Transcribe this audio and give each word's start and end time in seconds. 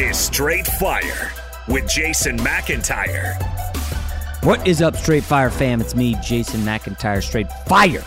is 0.00 0.16
Straight 0.16 0.66
Fire 0.66 1.32
with 1.66 1.88
Jason 1.88 2.38
McIntyre. 2.38 3.34
What 4.44 4.64
is 4.64 4.80
up, 4.80 4.94
Straight 4.94 5.24
Fire 5.24 5.50
fam? 5.50 5.80
It's 5.80 5.96
me, 5.96 6.14
Jason 6.22 6.60
McIntyre, 6.60 7.20
Straight 7.20 7.50
Fire. 7.66 8.04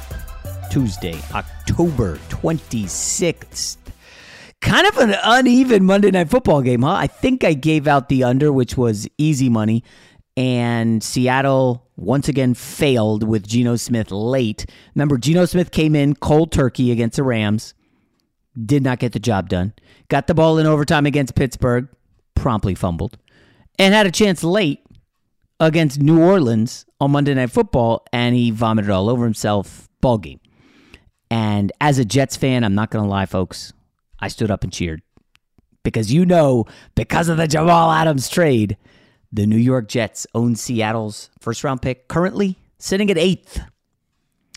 Tuesday, 0.69 1.19
October 1.33 2.15
26th. 2.29 3.75
Kind 4.61 4.87
of 4.87 4.97
an 4.99 5.15
uneven 5.21 5.83
Monday 5.83 6.11
Night 6.11 6.29
Football 6.29 6.61
game, 6.61 6.83
huh? 6.83 6.93
I 6.93 7.07
think 7.07 7.43
I 7.43 7.53
gave 7.53 7.87
out 7.87 8.07
the 8.07 8.23
under, 8.23 8.53
which 8.53 8.77
was 8.77 9.09
easy 9.17 9.49
money, 9.49 9.83
and 10.37 11.03
Seattle 11.03 11.89
once 11.97 12.29
again 12.29 12.53
failed 12.53 13.27
with 13.27 13.45
Geno 13.45 13.75
Smith 13.75 14.11
late. 14.11 14.65
Remember, 14.95 15.17
Geno 15.17 15.43
Smith 15.43 15.71
came 15.71 15.95
in 15.95 16.15
cold 16.15 16.53
turkey 16.53 16.89
against 16.89 17.17
the 17.17 17.23
Rams 17.23 17.73
did 18.65 18.83
not 18.83 18.99
get 18.99 19.13
the 19.13 19.19
job 19.19 19.49
done. 19.49 19.73
Got 20.09 20.27
the 20.27 20.33
ball 20.33 20.57
in 20.57 20.65
overtime 20.65 21.05
against 21.05 21.35
Pittsburgh, 21.35 21.87
promptly 22.35 22.75
fumbled, 22.75 23.17
and 23.79 23.93
had 23.93 24.05
a 24.05 24.11
chance 24.11 24.43
late 24.43 24.85
against 25.59 26.01
New 26.01 26.21
Orleans 26.21 26.85
on 26.99 27.11
Monday 27.11 27.33
Night 27.33 27.51
Football, 27.51 28.05
and 28.11 28.35
he 28.35 28.51
vomited 28.51 28.89
all 28.89 29.09
over 29.09 29.23
himself. 29.23 29.87
Ball 30.01 30.17
game. 30.17 30.39
And 31.29 31.71
as 31.79 31.99
a 31.99 32.05
Jets 32.05 32.35
fan, 32.35 32.63
I'm 32.63 32.75
not 32.75 32.89
going 32.89 33.05
to 33.05 33.09
lie, 33.09 33.25
folks, 33.25 33.71
I 34.19 34.27
stood 34.27 34.51
up 34.51 34.63
and 34.63 34.73
cheered 34.73 35.01
because 35.83 36.11
you 36.11 36.25
know, 36.25 36.65
because 36.95 37.29
of 37.29 37.37
the 37.37 37.47
Jamal 37.47 37.91
Adams 37.91 38.29
trade, 38.29 38.77
the 39.31 39.45
New 39.45 39.57
York 39.57 39.87
Jets 39.87 40.27
own 40.35 40.55
Seattle's 40.55 41.29
first 41.39 41.63
round 41.63 41.81
pick, 41.81 42.07
currently 42.07 42.57
sitting 42.77 43.09
at 43.09 43.17
eighth. 43.17 43.61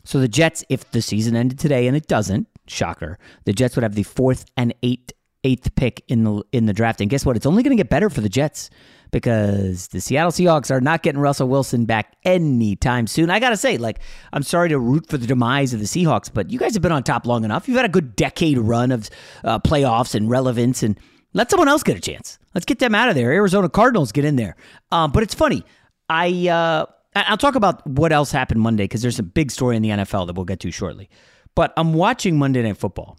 So 0.05 0.19
the 0.19 0.29
Jets, 0.29 0.65
if 0.69 0.91
the 0.91 1.01
season 1.01 1.37
ended 1.37 1.59
today, 1.59 1.87
and 1.87 1.97
it 1.97 2.07
doesn't, 2.07 2.49
Shocker. 2.67 3.19
The 3.45 3.53
Jets 3.53 3.77
would 3.77 3.83
have 3.83 3.95
the 3.95 4.03
fourth 4.03 4.47
and 4.57 4.75
eighth 4.83 5.13
eighth 5.45 5.75
pick 5.75 6.03
in 6.09 6.25
the 6.25 6.43
in 6.53 6.67
the 6.67 6.73
draft. 6.73 7.01
And 7.01 7.11
guess 7.11 7.25
what? 7.25 7.37
It's 7.37 7.47
only 7.47 7.63
going 7.63 7.77
to 7.77 7.81
get 7.81 7.91
better 7.91 8.11
for 8.11 8.21
the 8.21 8.29
Jets 8.29 8.71
because 9.13 9.89
the 9.89 10.01
Seattle 10.01 10.33
Seahawks 10.33 10.71
are 10.71 10.81
not 10.81 11.03
getting 11.03 11.21
Russell 11.21 11.47
Wilson 11.49 11.85
back 11.85 12.17
anytime 12.25 13.07
soon. 13.07 13.31
I 13.31 13.39
got 13.39 13.51
to 13.51 13.57
say, 13.57 13.77
like, 13.77 14.01
I'm 14.33 14.43
sorry 14.43 14.71
to 14.71 14.79
root 14.79 15.09
for 15.09 15.19
the 15.19 15.27
demise 15.27 15.73
of 15.73 15.79
the 15.79 15.87
Seahawks, 15.87 16.33
but 16.33 16.51
you 16.51 16.59
guys 16.59 16.75
have 16.75 16.83
been 16.83 16.91
on 16.91 17.05
top 17.05 17.27
long 17.27 17.45
enough. 17.45 17.69
You've 17.69 17.77
had 17.77 17.85
a 17.85 17.91
good 17.91 18.17
decade 18.17 18.59
run 18.59 18.91
of 18.91 19.09
uh, 19.45 19.61
playoffs 19.61 20.15
and 20.15 20.29
relevance, 20.29 20.83
and 20.83 20.99
let 21.33 21.51
someone 21.51 21.69
else 21.69 21.83
get 21.83 21.97
a 21.97 22.01
chance. 22.01 22.39
Let's 22.55 22.65
get 22.65 22.81
them 22.81 22.95
out 22.95 23.09
of 23.09 23.15
there. 23.15 23.31
Arizona 23.31 23.69
Cardinals 23.69 24.11
get 24.11 24.25
in 24.25 24.37
there. 24.37 24.57
Um, 24.91 25.13
but 25.13 25.23
it's 25.23 25.35
funny. 25.35 25.65
I 26.09 26.49
uh, 26.49 26.87
I'll 27.15 27.37
talk 27.37 27.55
about 27.55 27.87
what 27.87 28.13
else 28.13 28.33
happened 28.33 28.61
Monday 28.61 28.85
because 28.85 29.03
there's 29.03 29.19
a 29.19 29.25
big 29.25 29.51
story 29.51 29.77
in 29.77 29.83
the 29.83 29.91
NFL 29.91 30.27
that 30.27 30.35
we'll 30.35 30.45
get 30.45 30.61
to 30.61 30.71
shortly. 30.71 31.09
But 31.55 31.73
I'm 31.77 31.95
watching 31.95 32.37
Monday 32.39 32.63
Night 32.63 32.77
Football, 32.77 33.19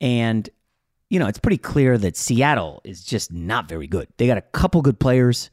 and 0.00 0.48
you 1.10 1.18
know 1.18 1.26
it's 1.26 1.38
pretty 1.38 1.58
clear 1.58 1.98
that 1.98 2.16
Seattle 2.16 2.80
is 2.84 3.02
just 3.04 3.32
not 3.32 3.68
very 3.68 3.86
good. 3.86 4.08
They 4.16 4.26
got 4.26 4.38
a 4.38 4.42
couple 4.42 4.82
good 4.82 5.00
players, 5.00 5.50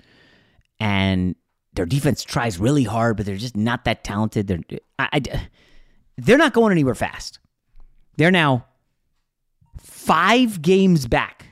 and 0.79 1.35
their 1.73 1.85
defense 1.85 2.23
tries 2.23 2.59
really 2.59 2.83
hard, 2.83 3.17
but 3.17 3.25
they're 3.25 3.35
just 3.35 3.57
not 3.57 3.85
that 3.85 4.03
talented. 4.03 4.47
They're 4.47 4.79
I, 4.99 5.09
I, 5.13 5.47
they're 6.17 6.37
not 6.37 6.53
going 6.53 6.71
anywhere 6.71 6.95
fast. 6.95 7.39
They're 8.17 8.31
now 8.31 8.65
five 9.79 10.61
games 10.61 11.07
back 11.07 11.47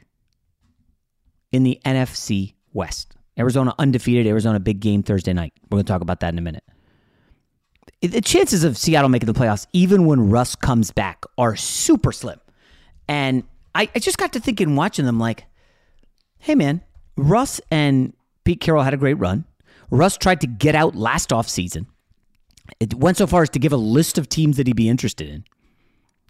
in 1.51 1.63
the 1.63 1.79
NFC 1.85 2.53
West. 2.73 3.15
Arizona 3.39 3.73
undefeated. 3.79 4.27
Arizona 4.27 4.59
big 4.59 4.79
game 4.79 5.01
Thursday 5.01 5.33
night. 5.33 5.53
We're 5.63 5.77
going 5.77 5.85
to 5.85 5.91
talk 5.91 6.01
about 6.01 6.19
that 6.19 6.33
in 6.33 6.37
a 6.37 6.41
minute 6.41 6.63
the 8.01 8.21
chances 8.21 8.63
of 8.63 8.77
Seattle 8.77 9.09
making 9.09 9.27
the 9.27 9.39
playoffs, 9.39 9.67
even 9.73 10.05
when 10.05 10.29
Russ 10.29 10.55
comes 10.55 10.91
back, 10.91 11.23
are 11.37 11.55
super 11.55 12.11
slim. 12.11 12.39
And 13.07 13.43
I, 13.75 13.89
I 13.95 13.99
just 13.99 14.17
got 14.17 14.33
to 14.33 14.39
thinking, 14.39 14.75
watching 14.75 15.05
them, 15.05 15.19
like, 15.19 15.45
hey, 16.39 16.55
man, 16.55 16.81
Russ 17.15 17.61
and 17.69 18.13
Pete 18.43 18.61
Carroll 18.61 18.83
had 18.83 18.93
a 18.93 18.97
great 18.97 19.15
run. 19.15 19.45
Russ 19.89 20.17
tried 20.17 20.41
to 20.41 20.47
get 20.47 20.73
out 20.73 20.95
last 20.95 21.29
offseason. 21.29 21.85
It 22.79 22.93
went 22.93 23.17
so 23.17 23.27
far 23.27 23.43
as 23.43 23.49
to 23.51 23.59
give 23.59 23.73
a 23.73 23.77
list 23.77 24.17
of 24.17 24.29
teams 24.29 24.57
that 24.57 24.65
he'd 24.65 24.75
be 24.75 24.89
interested 24.89 25.29
in. 25.29 25.43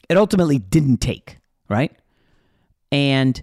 It 0.09 0.17
ultimately 0.17 0.57
didn't 0.57 0.97
take, 0.97 1.37
right? 1.69 1.91
And 2.91 3.41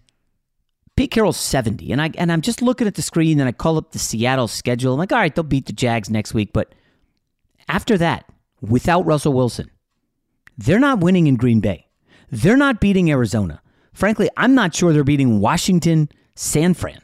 Pete 0.97 1.13
Carroll's 1.13 1.39
70. 1.39 1.93
And 1.93 2.03
I 2.03 2.11
and 2.19 2.31
I'm 2.33 2.41
just 2.41 2.61
looking 2.61 2.87
at 2.87 2.97
the 2.97 3.03
screen 3.03 3.39
and 3.39 3.49
I 3.49 3.53
call 3.53 3.79
up 3.79 3.93
the 3.93 3.99
Seattle 3.99 4.49
schedule. 4.49 4.93
I'm 4.95 4.99
like, 4.99 5.13
all 5.13 5.19
right, 5.19 5.35
they'll 5.35 5.45
beat 5.45 5.67
the 5.67 5.73
Jags 5.73 6.11
next 6.11 6.35
week, 6.35 6.51
but 6.53 6.75
after 7.69 7.99
that, 7.99 8.25
without 8.61 9.07
Russell 9.07 9.33
Wilson, 9.33 9.71
they're 10.57 10.79
not 10.79 11.01
winning 11.01 11.27
in 11.27 11.37
Green 11.37 11.61
Bay. 11.61 11.87
They're 12.31 12.57
not 12.57 12.81
beating 12.81 13.11
Arizona. 13.11 13.63
Frankly, 13.93 14.29
I'm 14.37 14.55
not 14.55 14.75
sure 14.75 14.93
they're 14.93 15.05
beating 15.05 15.41
Washington, 15.41 16.09
San 16.35 16.75
Fran. 16.75 17.01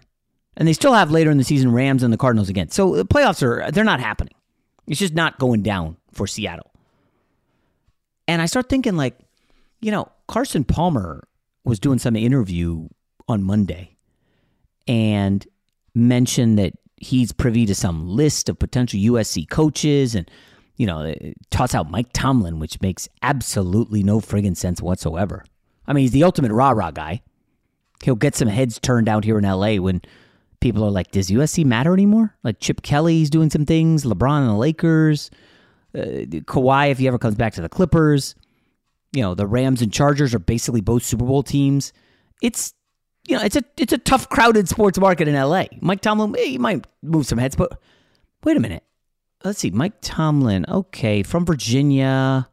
And 0.56 0.68
they 0.68 0.72
still 0.72 0.92
have 0.92 1.10
later 1.10 1.30
in 1.30 1.38
the 1.38 1.44
season 1.44 1.72
Rams 1.72 2.02
and 2.02 2.12
the 2.12 2.16
Cardinals 2.16 2.48
again. 2.48 2.70
So 2.70 2.94
the 2.94 3.04
playoffs 3.04 3.42
are 3.42 3.70
they're 3.70 3.84
not 3.84 4.00
happening. 4.00 4.34
It's 4.86 5.00
just 5.00 5.14
not 5.14 5.38
going 5.38 5.62
down 5.62 5.96
for 6.12 6.26
Seattle. 6.26 6.70
And 8.28 8.40
I 8.40 8.46
start 8.46 8.68
thinking, 8.68 8.96
like, 8.96 9.18
you 9.80 9.90
know, 9.90 10.08
Carson 10.28 10.64
Palmer 10.64 11.26
was 11.64 11.78
doing 11.78 11.98
some 11.98 12.16
interview 12.16 12.88
on 13.28 13.42
Monday 13.42 13.96
and 14.86 15.46
mentioned 15.94 16.58
that 16.58 16.74
he's 16.96 17.32
privy 17.32 17.66
to 17.66 17.74
some 17.74 18.08
list 18.08 18.48
of 18.48 18.58
potential 18.58 19.00
USC 19.00 19.48
coaches 19.48 20.14
and, 20.14 20.30
you 20.76 20.86
know, 20.86 21.14
toss 21.50 21.74
out 21.74 21.90
Mike 21.90 22.08
Tomlin, 22.12 22.58
which 22.58 22.80
makes 22.80 23.08
absolutely 23.22 24.02
no 24.02 24.20
friggin' 24.20 24.56
sense 24.56 24.82
whatsoever. 24.82 25.44
I 25.86 25.92
mean, 25.92 26.02
he's 26.02 26.12
the 26.12 26.24
ultimate 26.24 26.52
rah 26.52 26.70
rah 26.70 26.90
guy. 26.90 27.22
He'll 28.02 28.16
get 28.16 28.34
some 28.34 28.48
heads 28.48 28.78
turned 28.78 29.08
out 29.08 29.24
here 29.24 29.38
in 29.38 29.44
LA 29.44 29.76
when 29.76 30.02
people 30.60 30.84
are 30.84 30.90
like, 30.90 31.10
does 31.10 31.30
USC 31.30 31.64
matter 31.64 31.92
anymore? 31.92 32.34
Like 32.42 32.58
Chip 32.58 32.82
Kelly's 32.82 33.30
doing 33.30 33.50
some 33.50 33.66
things, 33.66 34.04
LeBron 34.04 34.40
and 34.40 34.50
the 34.50 34.54
Lakers, 34.54 35.30
uh, 35.94 36.26
Kawhi, 36.44 36.90
if 36.90 36.98
he 36.98 37.06
ever 37.06 37.18
comes 37.18 37.36
back 37.36 37.54
to 37.54 37.60
the 37.62 37.68
Clippers. 37.68 38.34
You 39.12 39.22
know, 39.22 39.34
the 39.34 39.46
Rams 39.46 39.80
and 39.80 39.92
Chargers 39.92 40.34
are 40.34 40.40
basically 40.40 40.80
both 40.80 41.04
Super 41.04 41.24
Bowl 41.24 41.44
teams. 41.44 41.92
It's 42.42 42.74
you 43.28 43.36
know, 43.36 43.44
it's 43.44 43.56
a 43.56 43.62
it's 43.76 43.92
a 43.92 43.98
tough, 43.98 44.28
crowded 44.28 44.68
sports 44.68 44.98
market 44.98 45.28
in 45.28 45.34
LA. 45.34 45.64
Mike 45.80 46.00
Tomlin, 46.00 46.34
he 46.34 46.58
might 46.58 46.84
move 47.02 47.26
some 47.26 47.38
heads, 47.38 47.56
but 47.56 47.78
wait 48.42 48.56
a 48.56 48.60
minute. 48.60 48.82
Let's 49.44 49.58
see, 49.58 49.70
Mike 49.70 50.00
Tomlin, 50.00 50.64
okay, 50.66 51.22
from 51.22 51.44
Virginia, 51.44 52.48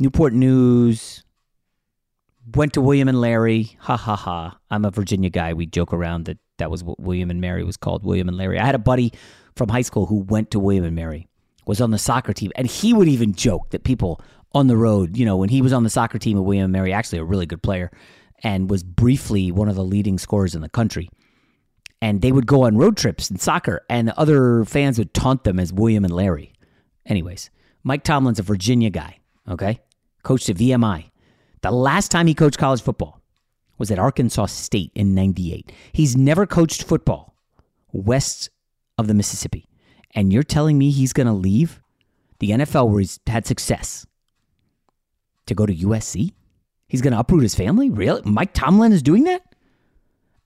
Newport 0.00 0.32
News, 0.32 1.22
went 2.52 2.72
to 2.72 2.80
William 2.80 3.06
and 3.06 3.20
Larry. 3.20 3.76
Ha 3.78 3.96
ha 3.96 4.16
ha. 4.16 4.58
I'm 4.72 4.84
a 4.84 4.90
Virginia 4.90 5.30
guy. 5.30 5.52
We 5.52 5.66
joke 5.66 5.92
around 5.92 6.24
that 6.24 6.38
that 6.58 6.68
was 6.68 6.82
what 6.82 6.98
William 6.98 7.30
and 7.30 7.40
Mary 7.40 7.62
was 7.62 7.76
called, 7.76 8.04
William 8.04 8.26
and 8.26 8.36
Larry. 8.36 8.58
I 8.58 8.66
had 8.66 8.74
a 8.74 8.80
buddy 8.80 9.12
from 9.54 9.68
high 9.68 9.82
school 9.82 10.06
who 10.06 10.16
went 10.16 10.50
to 10.50 10.58
William 10.58 10.82
and 10.82 10.96
Mary, 10.96 11.28
was 11.64 11.80
on 11.80 11.92
the 11.92 11.98
soccer 11.98 12.32
team, 12.32 12.50
and 12.56 12.66
he 12.66 12.92
would 12.92 13.06
even 13.06 13.32
joke 13.32 13.70
that 13.70 13.84
people 13.84 14.20
on 14.50 14.66
the 14.66 14.76
road, 14.76 15.16
you 15.16 15.24
know, 15.24 15.36
when 15.36 15.48
he 15.48 15.62
was 15.62 15.72
on 15.72 15.84
the 15.84 15.90
soccer 15.90 16.18
team 16.18 16.36
at 16.36 16.42
William 16.42 16.64
and 16.64 16.72
Mary, 16.72 16.92
actually 16.92 17.20
a 17.20 17.24
really 17.24 17.46
good 17.46 17.62
player, 17.62 17.92
and 18.42 18.68
was 18.68 18.82
briefly 18.82 19.52
one 19.52 19.68
of 19.68 19.76
the 19.76 19.84
leading 19.84 20.18
scorers 20.18 20.56
in 20.56 20.60
the 20.60 20.68
country. 20.68 21.08
And 22.04 22.20
they 22.20 22.32
would 22.32 22.46
go 22.46 22.66
on 22.66 22.76
road 22.76 22.98
trips 22.98 23.30
in 23.30 23.38
soccer, 23.38 23.82
and 23.88 24.10
other 24.10 24.66
fans 24.66 24.98
would 24.98 25.14
taunt 25.14 25.44
them 25.44 25.58
as 25.58 25.72
William 25.72 26.04
and 26.04 26.12
Larry. 26.12 26.52
Anyways, 27.06 27.48
Mike 27.82 28.04
Tomlin's 28.04 28.38
a 28.38 28.42
Virginia 28.42 28.90
guy, 28.90 29.20
okay? 29.48 29.80
Coached 30.22 30.50
at 30.50 30.56
VMI. 30.56 31.10
The 31.62 31.70
last 31.70 32.10
time 32.10 32.26
he 32.26 32.34
coached 32.34 32.58
college 32.58 32.82
football 32.82 33.22
was 33.78 33.90
at 33.90 33.98
Arkansas 33.98 34.44
State 34.46 34.92
in 34.94 35.14
98. 35.14 35.72
He's 35.92 36.14
never 36.14 36.46
coached 36.46 36.82
football 36.82 37.38
west 37.90 38.50
of 38.98 39.06
the 39.06 39.14
Mississippi. 39.14 39.66
And 40.14 40.30
you're 40.30 40.42
telling 40.42 40.76
me 40.76 40.90
he's 40.90 41.14
going 41.14 41.26
to 41.26 41.32
leave 41.32 41.80
the 42.38 42.50
NFL 42.50 42.90
where 42.90 43.00
he's 43.00 43.18
had 43.26 43.46
success 43.46 44.06
to 45.46 45.54
go 45.54 45.64
to 45.64 45.74
USC? 45.74 46.34
He's 46.86 47.00
going 47.00 47.14
to 47.14 47.18
uproot 47.18 47.44
his 47.44 47.54
family? 47.54 47.88
Really? 47.88 48.20
Mike 48.26 48.52
Tomlin 48.52 48.92
is 48.92 49.02
doing 49.02 49.24
that? 49.24 49.40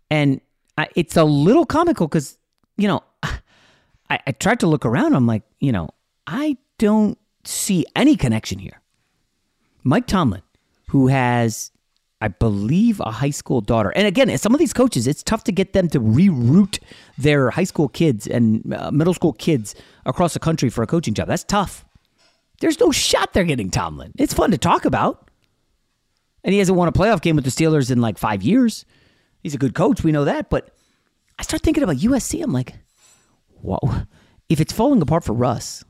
And 0.09 0.41
I, 0.79 0.87
it's 0.95 1.17
a 1.17 1.25
little 1.25 1.67
comical 1.67 2.07
because, 2.07 2.39
you 2.77 2.87
know, 2.87 3.03
I, 3.23 4.21
I 4.27 4.33
tried 4.33 4.61
to 4.61 4.69
look 4.69 4.87
around. 4.87 5.15
I'm 5.15 5.27
like, 5.27 5.43
you 5.59 5.73
know, 5.73 5.91
I 6.27 6.57
don't 6.79 7.19
see 7.45 7.85
any 7.97 8.17
connection 8.17 8.61
here. 8.61 8.81
Mike 9.83 10.07
Tomlin, 10.07 10.43
who 10.89 11.09
has, 11.09 11.73
I 12.21 12.29
believe, 12.29 13.01
a 13.01 13.11
high 13.11 13.31
school 13.31 13.61
daughter. 13.61 13.91
And 13.97 14.07
again, 14.07 14.37
some 14.39 14.55
of 14.55 14.61
these 14.61 14.73
coaches, 14.73 15.09
it's 15.09 15.25
tough 15.25 15.43
to 15.45 15.53
get 15.53 15.73
them 15.73 15.89
to 15.89 16.01
reroute 16.01 16.79
their 17.17 17.51
high 17.51 17.65
school 17.65 17.89
kids 17.89 18.29
and 18.29 18.73
uh, 18.73 18.93
middle 18.93 19.15
school 19.15 19.33
kids 19.33 19.75
across 20.07 20.33
the 20.33 20.41
country 20.41 20.71
for 20.71 20.83
a 20.83 20.87
coaching 20.87 21.13
job. 21.13 21.27
That's 21.27 21.45
tough. 21.45 21.85
There's 22.61 22.79
no 22.79 22.93
shot 22.93 23.33
they're 23.33 23.45
getting 23.45 23.71
Tomlin. 23.71 24.13
It's 24.17 24.35
fun 24.35 24.53
to 24.53 24.59
talk 24.59 24.85
about. 24.85 25.29
And 26.45 26.53
he 26.53 26.61
hasn't 26.61 26.79
won 26.79 26.87
a 26.87 26.93
playoff 26.93 27.21
game 27.21 27.35
with 27.35 27.45
the 27.45 27.51
Steelers 27.51 27.91
in 27.91 28.01
like 28.01 28.17
five 28.17 28.43
years. 28.43 28.85
He's 29.43 29.55
a 29.55 29.59
good 29.59 29.75
coach. 29.75 30.03
We 30.03 30.13
know 30.13 30.25
that. 30.25 30.51
But 30.51 30.71
I 31.39 31.43
start 31.43 31.63
thinking 31.63 31.83
about 31.83 31.97
USC. 31.97 32.43
I'm 32.43 32.53
like, 32.53 32.75
whoa. 33.61 33.81
If 34.49 34.61
it's 34.61 34.73
falling 34.73 35.03
apart 35.03 35.25
for 35.25 35.35
Russ, 35.35 35.85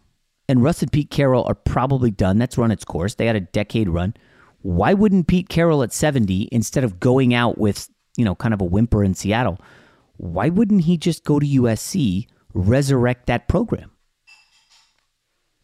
and 0.49 0.62
Russ 0.62 0.83
and 0.83 0.91
Pete 0.91 1.11
Carroll 1.11 1.45
are 1.45 1.55
probably 1.55 2.11
done, 2.11 2.39
that's 2.39 2.59
run 2.59 2.71
its 2.71 2.85
course. 2.85 3.15
They 3.15 3.27
had 3.27 3.37
a 3.37 3.41
decade 3.41 3.89
run. 3.89 4.15
Why 4.62 4.95
wouldn't 4.95 5.29
Pete 5.29 5.49
Carroll 5.49 5.83
at 5.83 5.93
70, 5.93 6.49
instead 6.50 6.85
of 6.85 6.99
going 6.99 7.35
out 7.35 7.59
with, 7.59 7.89
you 8.17 8.25
know, 8.25 8.35
kind 8.35 8.55
of 8.55 8.61
a 8.61 8.65
whimper 8.65 9.05
in 9.05 9.15
Seattle, 9.15 9.61
why 10.17 10.49
wouldn't 10.49 10.85
he 10.85 10.97
just 10.97 11.25
go 11.25 11.39
to 11.39 11.47
USC, 11.47 12.27
resurrect 12.55 13.27
that 13.27 13.47
program? 13.47 13.93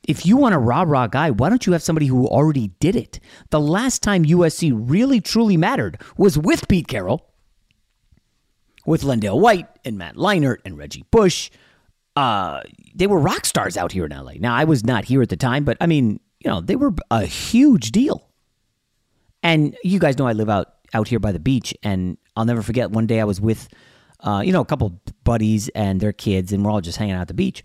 if 0.09 0.27
you 0.27 0.37
want 0.37 0.55
a 0.55 0.59
rah 0.59 0.85
rah 0.87 1.07
guy, 1.07 1.31
why 1.31 1.49
don't 1.49 1.67
you 1.67 1.73
have 1.73 1.83
somebody 1.83 2.07
who 2.07 2.27
already 2.27 2.69
did 2.81 2.97
it? 2.97 3.21
The 3.51 3.61
last 3.61 4.03
time 4.03 4.25
USC 4.25 4.73
really 4.75 5.21
truly 5.21 5.57
mattered 5.57 6.01
was 6.17 6.39
with 6.39 6.69
Pete 6.69 6.89
Carroll, 6.89 7.27
with 8.87 9.03
LenDale 9.03 9.41
White 9.41 9.69
and 9.85 9.99
Matt 9.99 10.17
Leinart 10.17 10.59
and 10.65 10.77
Reggie 10.77 11.05
Bush. 11.11 11.51
Uh, 12.17 12.61
they 12.95 13.07
were 13.07 13.19
rock 13.19 13.45
stars 13.45 13.77
out 13.77 13.93
here 13.93 14.05
in 14.05 14.13
LA. 14.13 14.35
Now, 14.39 14.55
I 14.55 14.65
was 14.65 14.85
not 14.85 15.05
here 15.05 15.23
at 15.23 15.29
the 15.29 15.37
time, 15.37 15.65
but 15.65 15.77
I 15.81 15.87
mean, 15.87 16.21
you 16.41 16.51
know, 16.51 16.61
they 16.61 16.77
were 16.77 16.93
a 17.11 17.25
huge 17.25 17.91
deal. 17.91 18.29
And 19.43 19.77
you 19.83 19.99
guys 19.99 20.17
know 20.19 20.27
I 20.27 20.33
live 20.33 20.49
out 20.49 20.69
out 20.93 21.09
here 21.09 21.19
by 21.19 21.33
the 21.33 21.41
beach, 21.41 21.75
and 21.83 22.17
I'll 22.37 22.45
never 22.45 22.63
forget 22.63 22.91
one 22.91 23.07
day 23.07 23.21
I 23.21 23.25
was 23.25 23.41
with, 23.41 23.69
uh, 24.21 24.43
you 24.45 24.53
know, 24.53 24.61
a 24.61 24.65
couple 24.65 25.01
buddies 25.25 25.69
and 25.71 26.01
their 26.01 26.13
kids, 26.13 26.53
and 26.53 26.65
we're 26.65 26.71
all 26.71 26.81
just 26.81 26.99
hanging 26.99 27.15
out 27.15 27.23
at 27.23 27.29
the 27.29 27.35
beach 27.35 27.65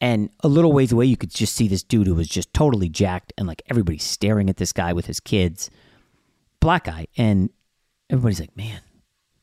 and 0.00 0.28
a 0.40 0.48
little 0.48 0.72
ways 0.72 0.92
away, 0.92 1.06
you 1.06 1.16
could 1.16 1.30
just 1.30 1.54
see 1.54 1.66
this 1.66 1.82
dude 1.82 2.06
who 2.06 2.14
was 2.14 2.28
just 2.28 2.52
totally 2.52 2.90
jacked, 2.90 3.32
and 3.38 3.46
like 3.46 3.62
everybody's 3.70 4.04
staring 4.04 4.50
at 4.50 4.58
this 4.58 4.70
guy 4.72 4.92
with 4.92 5.06
his 5.06 5.18
kids, 5.18 5.70
black 6.60 6.84
guy, 6.84 7.06
and 7.16 7.48
everybody's 8.10 8.38
like, 8.38 8.54
"Man, 8.54 8.80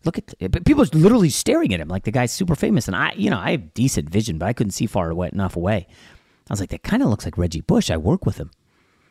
look 0.06 0.18
at!" 0.18 0.52
But 0.52 0.66
people 0.66 0.84
are 0.84 0.88
literally 0.94 1.30
staring 1.30 1.74
at 1.74 1.80
him 1.80 1.88
like 1.88 2.04
the 2.04 2.12
guy's 2.12 2.32
super 2.32 2.56
famous, 2.56 2.88
and 2.88 2.96
I, 2.96 3.14
you 3.14 3.30
know, 3.30 3.40
I 3.40 3.52
have 3.52 3.74
decent 3.74 4.10
vision, 4.10 4.38
but 4.38 4.48
I 4.48 4.54
couldn't 4.54 4.72
see 4.72 4.86
far 4.88 5.10
away, 5.10 5.30
enough 5.32 5.56
away. 5.56 5.88
I 6.50 6.54
was 6.54 6.60
like, 6.60 6.70
"That 6.70 6.84
kind 6.84 7.04
of 7.04 7.10
looks 7.10 7.26
like 7.26 7.38
Reggie 7.38 7.62
Bush." 7.62 7.90
I 7.90 7.98
work 7.98 8.26
with 8.26 8.38
him, 8.38 8.52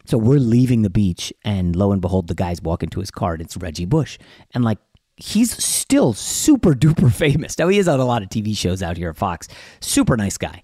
so 0.04 0.18
we're 0.18 0.38
leaving 0.38 0.82
the 0.82 0.90
beach, 0.90 1.32
and 1.44 1.76
lo 1.76 1.92
and 1.92 2.00
behold, 2.00 2.28
the 2.28 2.34
guy's 2.34 2.62
walking 2.62 2.88
to 2.90 3.00
his 3.00 3.10
car, 3.10 3.32
and 3.32 3.42
it's 3.42 3.56
Reggie 3.56 3.86
Bush, 3.86 4.18
and 4.54 4.64
like 4.64 4.78
he's 5.20 5.62
still 5.62 6.12
super 6.12 6.74
duper 6.74 7.12
famous. 7.14 7.58
Now 7.58 7.68
he 7.68 7.78
is 7.78 7.88
on 7.88 8.00
a 8.00 8.04
lot 8.04 8.22
of 8.22 8.28
TV 8.28 8.56
shows 8.56 8.82
out 8.82 8.96
here 8.96 9.10
at 9.10 9.16
Fox. 9.16 9.48
Super 9.80 10.16
nice 10.16 10.38
guy. 10.38 10.62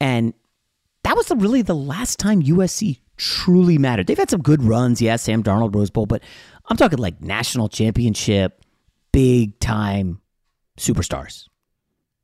And 0.00 0.34
that 1.02 1.16
was 1.16 1.26
the, 1.26 1.36
really 1.36 1.62
the 1.62 1.74
last 1.74 2.18
time 2.18 2.42
USC 2.42 2.98
truly 3.16 3.78
mattered. 3.78 4.06
They've 4.06 4.18
had 4.18 4.30
some 4.30 4.42
good 4.42 4.62
runs, 4.62 5.00
yeah, 5.00 5.16
Sam 5.16 5.42
Darnold, 5.42 5.74
Rose 5.74 5.90
Bowl, 5.90 6.06
but 6.06 6.22
I'm 6.68 6.76
talking 6.76 6.98
like 6.98 7.20
national 7.20 7.68
championship, 7.68 8.63
big 9.14 9.56
time 9.60 10.20
superstars. 10.76 11.48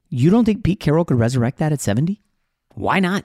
You 0.09 0.28
don't 0.28 0.44
think 0.44 0.64
Pete 0.64 0.80
Carroll 0.80 1.04
could 1.04 1.20
resurrect 1.20 1.59
that 1.59 1.73
at 1.73 1.80
70? 1.80 2.20
Why 2.75 2.99
not? 2.99 3.25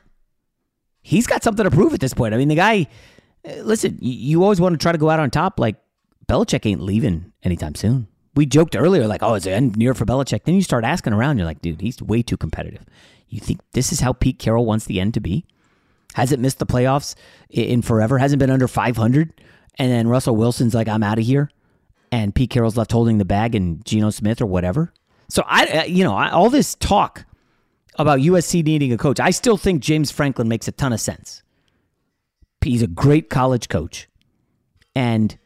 He's 1.02 1.26
got 1.26 1.44
something 1.44 1.64
to 1.64 1.72
prove 1.72 1.94
at 1.96 2.00
this 2.00 2.14
point. 2.14 2.36
I 2.36 2.38
mean, 2.38 2.48
the 2.48 2.56
guy, 2.56 2.86
uh, 3.44 3.54
listen, 3.64 3.98
you 4.02 4.44
always 4.44 4.62
want 4.62 4.74
to 4.74 4.78
try 4.78 4.92
to 4.92 5.00
go 5.00 5.10
out 5.10 5.20
on 5.20 5.32
top. 5.32 5.60
Like, 5.60 5.78
Belichick 6.28 6.66
ain't 6.68 6.82
leaving 6.82 7.34
anytime 7.42 7.74
soon. 7.74 8.08
We 8.36 8.46
joked 8.46 8.76
earlier, 8.76 9.08
like, 9.08 9.24
oh, 9.24 9.34
is 9.34 9.48
it 9.48 9.52
end 9.52 9.78
near 9.78 9.96
for 9.96 10.06
Belichick? 10.06 10.44
Then 10.44 10.54
you 10.54 10.62
start 10.62 10.84
asking 10.84 11.14
around, 11.14 11.38
you're 11.40 11.48
like, 11.48 11.62
dude, 11.62 11.82
he's 11.82 12.00
way 12.02 12.22
too 12.22 12.38
competitive. 12.38 12.86
You 13.30 13.40
think 13.40 13.62
this 13.72 13.92
is 13.92 14.02
how 14.02 14.14
Pete 14.14 14.38
Carroll 14.38 14.66
wants 14.66 14.86
the 14.86 15.00
end 15.00 15.16
to 15.16 15.20
be? 15.20 15.46
Hasn't 16.14 16.42
missed 16.42 16.60
the 16.60 16.68
playoffs 16.68 17.16
in 17.50 17.82
forever, 17.82 18.20
hasn't 18.20 18.40
been 18.40 18.52
under 18.52 18.68
500. 18.68 19.42
And 19.80 19.92
then 19.92 20.08
Russell 20.08 20.36
Wilson's 20.36 20.76
like, 20.76 20.88
I'm 20.88 21.04
out 21.04 21.18
of 21.18 21.26
here. 21.26 21.50
And 22.16 22.34
Pete 22.34 22.50
Carroll's 22.50 22.78
left 22.78 22.94
holding 22.94 23.18
the 23.18 23.26
bag 23.26 23.56
and 23.56 23.84
Geno 23.84 24.10
Smith 24.10 24.40
or 24.40 24.46
whatever. 24.46 24.94
So 25.28 25.44
I, 25.46 25.66
uh, 25.66 25.84
you 25.84 26.02
know, 26.02 26.16
I, 26.16 26.30
all 26.30 26.50
this 26.50 26.74
talk 26.76 27.26
about 28.00 28.20
USC 28.20 28.64
needing 28.64 28.94
a 28.94 28.98
coach, 28.98 29.20
I 29.20 29.32
still 29.32 29.58
think 29.58 29.82
James 29.82 30.12
Franklin 30.12 30.48
makes 30.48 30.66
a 30.70 30.72
ton 30.72 30.94
of 30.94 31.02
sense. 31.02 31.44
He's 32.62 32.82
a 32.82 32.88
great 32.88 33.30
college 33.30 33.68
coach. 33.68 34.08
And 34.96 35.38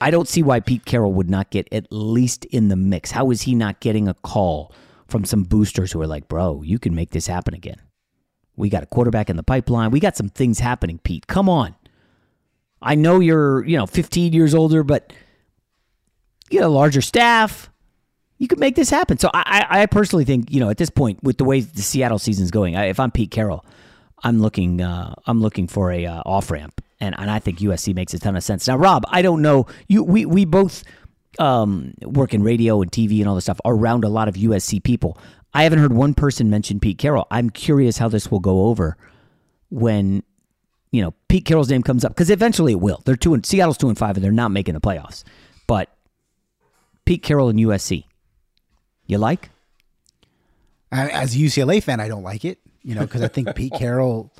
I 0.00 0.12
don't 0.12 0.28
see 0.28 0.44
why 0.44 0.60
Pete 0.60 0.84
Carroll 0.84 1.12
would 1.12 1.28
not 1.28 1.50
get 1.50 1.66
at 1.72 1.88
least 1.90 2.44
in 2.44 2.68
the 2.68 2.76
mix. 2.76 3.10
How 3.10 3.32
is 3.32 3.42
he 3.42 3.56
not 3.56 3.80
getting 3.80 4.06
a 4.06 4.14
call 4.14 4.72
from 5.08 5.24
some 5.24 5.42
boosters 5.42 5.90
who 5.90 6.00
are 6.00 6.06
like, 6.06 6.28
bro, 6.28 6.62
you 6.62 6.78
can 6.78 6.94
make 6.94 7.10
this 7.10 7.26
happen 7.26 7.52
again. 7.52 7.82
We 8.54 8.68
got 8.68 8.84
a 8.84 8.86
quarterback 8.86 9.28
in 9.28 9.34
the 9.34 9.42
pipeline. 9.42 9.90
We 9.90 9.98
got 9.98 10.16
some 10.16 10.28
things 10.28 10.60
happening, 10.60 11.00
Pete. 11.02 11.26
Come 11.26 11.48
on. 11.48 11.74
I 12.80 12.94
know 12.94 13.18
you're, 13.18 13.64
you 13.66 13.76
know, 13.76 13.86
15 13.86 14.32
years 14.32 14.54
older, 14.54 14.84
but 14.84 15.12
you 16.50 16.60
got 16.60 16.66
a 16.66 16.68
larger 16.68 17.00
staff. 17.00 17.70
You 18.38 18.48
could 18.48 18.58
make 18.58 18.74
this 18.74 18.90
happen. 18.90 19.18
So 19.18 19.30
I, 19.32 19.66
I 19.68 19.86
personally 19.86 20.24
think, 20.24 20.50
you 20.50 20.60
know, 20.60 20.70
at 20.70 20.78
this 20.78 20.90
point, 20.90 21.22
with 21.22 21.38
the 21.38 21.44
way 21.44 21.60
the 21.60 21.82
Seattle 21.82 22.18
season's 22.18 22.50
going, 22.50 22.74
if 22.74 22.98
I'm 22.98 23.10
Pete 23.10 23.30
Carroll, 23.30 23.64
I'm 24.22 24.40
looking, 24.40 24.80
uh, 24.80 25.14
I'm 25.26 25.40
looking 25.40 25.66
for 25.66 25.92
a 25.92 26.06
uh, 26.06 26.22
off 26.26 26.50
ramp, 26.50 26.82
and 27.00 27.14
and 27.18 27.30
I 27.30 27.38
think 27.38 27.58
USC 27.58 27.94
makes 27.94 28.12
a 28.14 28.18
ton 28.18 28.36
of 28.36 28.42
sense. 28.42 28.66
Now, 28.66 28.76
Rob, 28.76 29.04
I 29.08 29.22
don't 29.22 29.40
know 29.42 29.66
you. 29.88 30.04
We 30.04 30.26
we 30.26 30.44
both 30.44 30.84
um, 31.38 31.94
work 32.02 32.34
in 32.34 32.42
radio 32.42 32.82
and 32.82 32.90
TV 32.90 33.20
and 33.20 33.28
all 33.28 33.34
this 33.34 33.44
stuff 33.44 33.60
around 33.64 34.04
a 34.04 34.08
lot 34.08 34.28
of 34.28 34.34
USC 34.34 34.82
people. 34.82 35.18
I 35.54 35.62
haven't 35.64 35.78
heard 35.78 35.92
one 35.92 36.14
person 36.14 36.50
mention 36.50 36.80
Pete 36.80 36.98
Carroll. 36.98 37.26
I'm 37.30 37.50
curious 37.50 37.98
how 37.98 38.08
this 38.08 38.30
will 38.30 38.40
go 38.40 38.66
over 38.66 38.96
when 39.70 40.22
you 40.90 41.02
know, 41.02 41.14
Pete 41.28 41.44
Carroll's 41.44 41.70
name 41.70 41.82
comes 41.82 42.04
up 42.04 42.12
because 42.12 42.30
eventually 42.30 42.72
it 42.72 42.80
will. 42.80 43.02
They're 43.04 43.16
two 43.16 43.34
and 43.34 43.44
Seattle's 43.44 43.78
two 43.78 43.88
and 43.88 43.96
five, 43.96 44.16
and 44.16 44.24
they're 44.24 44.32
not 44.32 44.50
making 44.50 44.74
the 44.74 44.80
playoffs. 44.80 45.24
But 45.66 45.88
Pete 47.04 47.22
Carroll 47.22 47.48
and 47.48 47.58
USC, 47.58 48.04
you 49.06 49.18
like? 49.18 49.50
As 50.92 51.34
a 51.34 51.38
UCLA 51.38 51.82
fan, 51.82 52.00
I 52.00 52.08
don't 52.08 52.22
like 52.22 52.44
it, 52.44 52.58
you 52.82 52.94
know, 52.94 53.02
because 53.02 53.22
I 53.22 53.28
think 53.28 53.54
Pete 53.54 53.72
Carroll, 53.76 54.32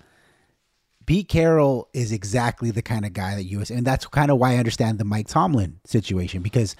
Pete 1.06 1.28
Carroll 1.28 1.88
is 1.92 2.12
exactly 2.12 2.70
the 2.70 2.82
kind 2.82 3.04
of 3.04 3.12
guy 3.12 3.36
that 3.36 3.48
USC, 3.48 3.76
and 3.76 3.86
that's 3.86 4.06
kind 4.06 4.30
of 4.30 4.38
why 4.38 4.52
I 4.52 4.56
understand 4.56 4.98
the 4.98 5.04
Mike 5.04 5.28
Tomlin 5.28 5.80
situation 5.84 6.42
because 6.42 6.74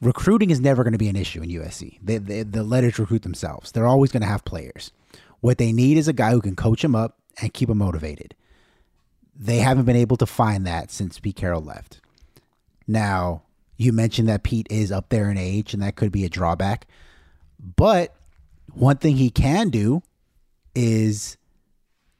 recruiting 0.00 0.50
is 0.50 0.60
never 0.60 0.84
going 0.84 0.92
to 0.92 0.98
be 0.98 1.08
an 1.08 1.16
issue 1.16 1.42
in 1.42 1.50
USC. 1.50 1.98
They, 2.02 2.18
they, 2.18 2.42
the 2.42 2.62
letters 2.62 2.98
recruit 2.98 3.22
themselves. 3.22 3.72
They're 3.72 3.86
always 3.86 4.12
going 4.12 4.22
to 4.22 4.28
have 4.28 4.44
players. 4.44 4.92
What 5.40 5.58
they 5.58 5.72
need 5.72 5.96
is 5.96 6.08
a 6.08 6.12
guy 6.12 6.32
who 6.32 6.40
can 6.40 6.56
coach 6.56 6.82
them 6.82 6.94
up 6.94 7.18
and 7.40 7.52
keep 7.52 7.68
them 7.68 7.78
motivated. 7.78 8.34
They 9.34 9.58
haven't 9.58 9.84
been 9.84 9.96
able 9.96 10.16
to 10.18 10.26
find 10.26 10.66
that 10.66 10.90
since 10.90 11.18
Pete 11.18 11.36
Carroll 11.36 11.62
left. 11.62 12.00
Now, 12.86 13.42
you 13.76 13.92
mentioned 13.92 14.28
that 14.28 14.42
Pete 14.42 14.66
is 14.70 14.90
up 14.90 15.08
there 15.08 15.30
in 15.30 15.36
age, 15.36 15.74
and 15.74 15.82
that 15.82 15.96
could 15.96 16.12
be 16.12 16.24
a 16.24 16.28
drawback. 16.28 16.86
But 17.58 18.14
one 18.72 18.96
thing 18.96 19.16
he 19.16 19.30
can 19.30 19.70
do 19.70 20.02
is 20.74 21.36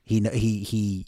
he 0.04 0.20
he 0.32 0.62
he 0.62 1.06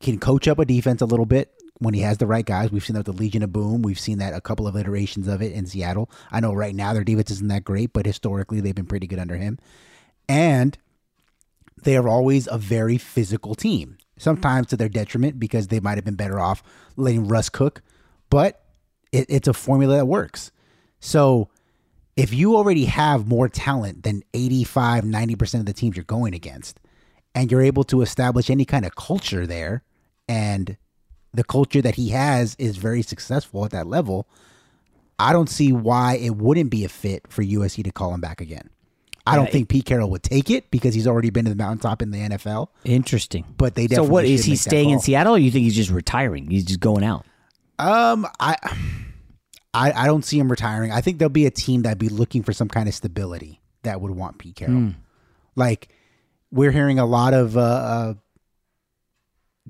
can 0.00 0.18
coach 0.18 0.46
up 0.48 0.58
a 0.58 0.64
defense 0.64 1.00
a 1.00 1.06
little 1.06 1.26
bit 1.26 1.50
when 1.78 1.94
he 1.94 2.00
has 2.00 2.18
the 2.18 2.26
right 2.26 2.44
guys. 2.44 2.70
We've 2.70 2.84
seen 2.84 2.94
that 2.94 3.06
with 3.06 3.16
the 3.16 3.22
Legion 3.22 3.42
of 3.42 3.52
Boom. 3.52 3.82
We've 3.82 3.98
seen 3.98 4.18
that 4.18 4.34
a 4.34 4.40
couple 4.40 4.66
of 4.66 4.76
iterations 4.76 5.28
of 5.28 5.42
it 5.42 5.52
in 5.52 5.66
Seattle. 5.66 6.10
I 6.30 6.40
know 6.40 6.52
right 6.52 6.74
now 6.74 6.92
their 6.92 7.04
defense 7.04 7.30
isn't 7.30 7.48
that 7.48 7.64
great, 7.64 7.92
but 7.92 8.06
historically 8.06 8.60
they've 8.60 8.74
been 8.74 8.86
pretty 8.86 9.06
good 9.06 9.18
under 9.18 9.36
him. 9.36 9.58
And 10.28 10.78
they 11.82 11.96
are 11.96 12.08
always 12.08 12.46
a 12.46 12.58
very 12.58 12.96
physical 12.96 13.54
team, 13.54 13.98
sometimes 14.16 14.68
to 14.68 14.76
their 14.76 14.88
detriment 14.88 15.40
because 15.40 15.68
they 15.68 15.80
might 15.80 15.98
have 15.98 16.04
been 16.04 16.14
better 16.14 16.38
off 16.38 16.62
letting 16.96 17.28
Russ 17.28 17.48
cook, 17.48 17.82
but 18.30 18.63
it, 19.14 19.26
it's 19.28 19.48
a 19.48 19.54
formula 19.54 19.96
that 19.96 20.06
works. 20.06 20.50
So 21.00 21.48
if 22.16 22.32
you 22.32 22.56
already 22.56 22.86
have 22.86 23.26
more 23.26 23.48
talent 23.48 24.02
than 24.02 24.22
85, 24.34 25.04
90% 25.04 25.60
of 25.60 25.66
the 25.66 25.72
teams 25.72 25.96
you're 25.96 26.04
going 26.04 26.34
against, 26.34 26.80
and 27.34 27.50
you're 27.50 27.62
able 27.62 27.84
to 27.84 28.02
establish 28.02 28.50
any 28.50 28.64
kind 28.64 28.84
of 28.84 28.94
culture 28.96 29.46
there, 29.46 29.82
and 30.28 30.76
the 31.32 31.44
culture 31.44 31.82
that 31.82 31.96
he 31.96 32.10
has 32.10 32.54
is 32.58 32.76
very 32.76 33.02
successful 33.02 33.64
at 33.64 33.72
that 33.72 33.86
level, 33.86 34.28
I 35.18 35.32
don't 35.32 35.48
see 35.48 35.72
why 35.72 36.16
it 36.16 36.36
wouldn't 36.36 36.70
be 36.70 36.84
a 36.84 36.88
fit 36.88 37.26
for 37.28 37.42
USC 37.42 37.84
to 37.84 37.92
call 37.92 38.14
him 38.14 38.20
back 38.20 38.40
again. 38.40 38.70
I 39.26 39.36
don't 39.36 39.50
think 39.50 39.70
Pete 39.70 39.86
Carroll 39.86 40.10
would 40.10 40.22
take 40.22 40.50
it 40.50 40.70
because 40.70 40.94
he's 40.94 41.06
already 41.06 41.30
been 41.30 41.46
to 41.46 41.50
the 41.50 41.56
mountaintop 41.56 42.02
in 42.02 42.10
the 42.10 42.18
NFL. 42.18 42.68
Interesting. 42.84 43.46
But 43.56 43.74
they 43.74 43.86
so 43.86 44.04
what 44.04 44.26
is 44.26 44.44
he 44.44 44.54
staying 44.54 44.90
in. 44.90 45.00
Seattle, 45.00 45.36
or 45.36 45.38
you 45.38 45.50
think 45.50 45.64
he's 45.64 45.74
just 45.74 45.90
retiring? 45.90 46.50
He's 46.50 46.64
just 46.64 46.80
going 46.80 47.02
out. 47.02 47.24
Um, 47.78 48.26
I, 48.38 48.56
I, 49.72 49.92
I 49.92 50.06
don't 50.06 50.24
see 50.24 50.38
him 50.38 50.50
retiring. 50.50 50.92
I 50.92 51.00
think 51.00 51.18
there'll 51.18 51.30
be 51.30 51.46
a 51.46 51.50
team 51.50 51.82
that'd 51.82 51.98
be 51.98 52.08
looking 52.08 52.42
for 52.42 52.52
some 52.52 52.68
kind 52.68 52.88
of 52.88 52.94
stability 52.94 53.60
that 53.82 54.00
would 54.00 54.12
want 54.12 54.38
Pete 54.38 54.56
Carroll. 54.56 54.74
Hmm. 54.74 54.90
Like 55.56 55.88
we're 56.50 56.70
hearing 56.70 56.98
a 56.98 57.06
lot 57.06 57.34
of 57.34 57.56
uh, 57.56 57.60
uh, 57.60 58.14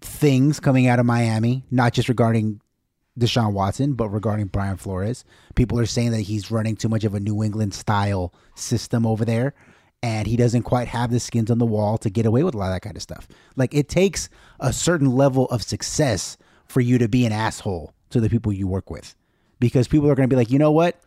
things 0.00 0.61
coming 0.61 0.87
out 0.87 0.99
of 0.99 1.06
Miami, 1.06 1.64
not 1.70 1.92
just 1.92 2.08
regarding 2.08 2.61
Deshaun 3.18 3.52
Watson, 3.52 3.94
but 3.94 4.08
regarding 4.08 4.46
Brian 4.46 4.76
Flores. 4.76 5.25
People 5.54 5.78
are 5.78 5.87
saying 5.87 6.11
that 6.11 6.20
he's 6.20 6.50
running 6.50 6.76
too 6.76 6.88
much 6.88 7.04
of 7.04 7.14
a 7.14 7.20
New 7.20 7.42
England 7.42 7.75
style 7.75 8.34
system 8.54 9.06
over 9.06 9.25
there. 9.25 9.54
And 10.02 10.26
he 10.26 10.37
doesn't 10.37 10.64
quite 10.64 10.88
have 10.88 11.11
the 11.11 11.18
skins 11.18 11.50
on 11.50 11.56
the 11.56 11.64
wall 11.64 11.96
to 11.99 12.11
get 12.11 12.26
away 12.26 12.42
with 12.42 12.54
a 12.54 12.58
lot 12.58 12.66
of 12.66 12.75
that 12.75 12.82
kind 12.82 12.96
of 12.96 13.02
stuff. 13.02 13.26
Like 13.56 13.73
it 13.73 13.88
takes 13.88 14.28
a 14.61 14.70
certain 14.70 15.11
level 15.12 15.46
of 15.46 15.62
success 15.62 16.37
for 16.75 16.81
you 16.81 16.99
to 16.99 17.09
be 17.09 17.25
an 17.25 17.31
asshole 17.31 17.95
to 18.11 18.21
the 18.21 18.28
people 18.28 18.52
you 18.52 18.66
work 18.66 18.90
with. 18.90 19.14
Because 19.61 19.87
people 19.87 20.11
are 20.11 20.16
going 20.16 20.28
to 20.28 20.33
be 20.33 20.37
like, 20.37 20.50
you 20.50 20.59
know 20.59 20.73
what? 20.73 21.00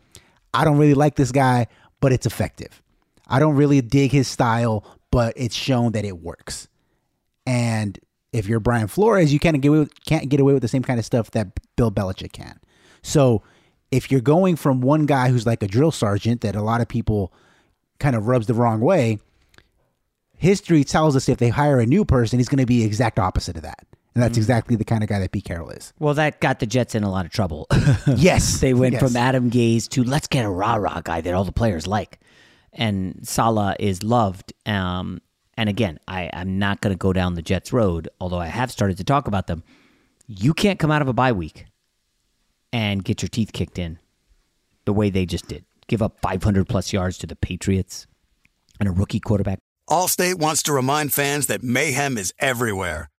I 0.54 0.64
don't 0.64 0.78
really 0.78 0.94
like 0.94 1.16
this 1.16 1.30
guy, 1.30 1.66
but 2.00 2.10
it's 2.10 2.24
effective. 2.24 2.82
I 3.26 3.38
don't 3.38 3.54
really 3.54 3.82
dig 3.82 4.10
his 4.10 4.26
style, 4.26 4.82
but 5.10 5.34
it's 5.36 5.54
shown 5.54 5.92
that 5.92 6.06
it 6.06 6.20
works. 6.20 6.68
And 7.46 7.98
if 8.32 8.48
you're 8.48 8.60
Brian 8.60 8.88
Flores, 8.88 9.30
you 9.30 9.38
can't 9.38 9.60
get 9.60 9.68
away 9.68 9.80
with, 9.80 10.04
can't 10.04 10.30
get 10.30 10.40
away 10.40 10.54
with 10.54 10.62
the 10.62 10.68
same 10.68 10.82
kind 10.82 10.98
of 10.98 11.04
stuff 11.04 11.30
that 11.32 11.48
Bill 11.76 11.92
Belichick 11.92 12.32
can. 12.32 12.58
So 13.02 13.42
if 13.90 14.10
you're 14.10 14.22
going 14.22 14.56
from 14.56 14.80
one 14.80 15.04
guy 15.04 15.28
who's 15.28 15.46
like 15.46 15.62
a 15.62 15.68
drill 15.68 15.92
sergeant 15.92 16.40
that 16.40 16.56
a 16.56 16.62
lot 16.62 16.80
of 16.80 16.88
people 16.88 17.32
kind 17.98 18.16
of 18.16 18.26
rubs 18.26 18.46
the 18.46 18.54
wrong 18.54 18.80
way, 18.80 19.18
history 20.38 20.82
tells 20.82 21.14
us 21.14 21.28
if 21.28 21.36
they 21.36 21.50
hire 21.50 21.78
a 21.78 21.86
new 21.86 22.06
person, 22.06 22.38
he's 22.38 22.48
going 22.48 22.58
to 22.58 22.66
be 22.66 22.84
exact 22.84 23.18
opposite 23.18 23.56
of 23.56 23.62
that. 23.62 23.87
And 24.18 24.24
that's 24.24 24.36
exactly 24.36 24.74
the 24.74 24.84
kind 24.84 25.04
of 25.04 25.08
guy 25.08 25.20
that 25.20 25.30
Pete 25.30 25.44
Carroll 25.44 25.70
is. 25.70 25.92
Well, 26.00 26.14
that 26.14 26.40
got 26.40 26.58
the 26.58 26.66
Jets 26.66 26.96
in 26.96 27.04
a 27.04 27.10
lot 27.10 27.24
of 27.24 27.30
trouble. 27.30 27.68
Yes. 28.16 28.58
they 28.60 28.74
went 28.74 28.94
Yes. 28.94 29.02
from 29.02 29.16
Adam 29.16 29.48
Gase 29.48 29.88
to 29.90 30.02
let's 30.02 30.26
get 30.26 30.44
a 30.44 30.50
rah 30.50 30.74
rah 30.74 31.00
guy 31.02 31.20
that 31.20 31.34
all 31.34 31.44
the 31.44 31.52
players 31.52 31.86
like, 31.86 32.18
and 32.72 33.20
Salah 33.22 33.76
is 33.78 34.02
loved. 34.02 34.52
Um, 34.66 35.20
and 35.56 35.68
again, 35.68 36.00
I, 36.08 36.30
I'm 36.32 36.58
not 36.58 36.80
going 36.80 36.92
to 36.92 36.98
go 36.98 37.12
down 37.12 37.34
the 37.34 37.42
Jets 37.42 37.72
road, 37.72 38.08
although 38.20 38.40
I 38.40 38.46
have 38.46 38.72
started 38.72 38.96
to 38.96 39.04
talk 39.04 39.28
about 39.28 39.46
them. 39.46 39.62
You 40.26 40.52
can't 40.52 40.78
come 40.80 40.90
out 40.90 41.00
of 41.02 41.06
a 41.08 41.12
bye 41.12 41.32
week 41.32 41.66
and 42.72 43.04
get 43.04 43.22
your 43.22 43.28
teeth 43.28 43.52
kicked 43.52 43.78
in 43.78 43.98
the 44.84 44.92
way 44.92 45.10
they 45.10 45.26
just 45.26 45.46
did. 45.48 45.64
Give 45.86 46.02
up 46.02 46.18
500 46.20 46.68
plus 46.68 46.92
yards 46.92 47.18
to 47.18 47.26
the 47.28 47.36
Patriots 47.36 48.06
and 48.80 48.88
a 48.88 48.92
rookie 48.92 49.20
quarterback. 49.20 49.58
Allstate 49.88 50.34
wants 50.38 50.62
to 50.64 50.72
remind 50.72 51.12
fans 51.12 51.46
that 51.46 51.62
mayhem 51.62 52.18
is 52.18 52.32
everywhere, 52.38 53.08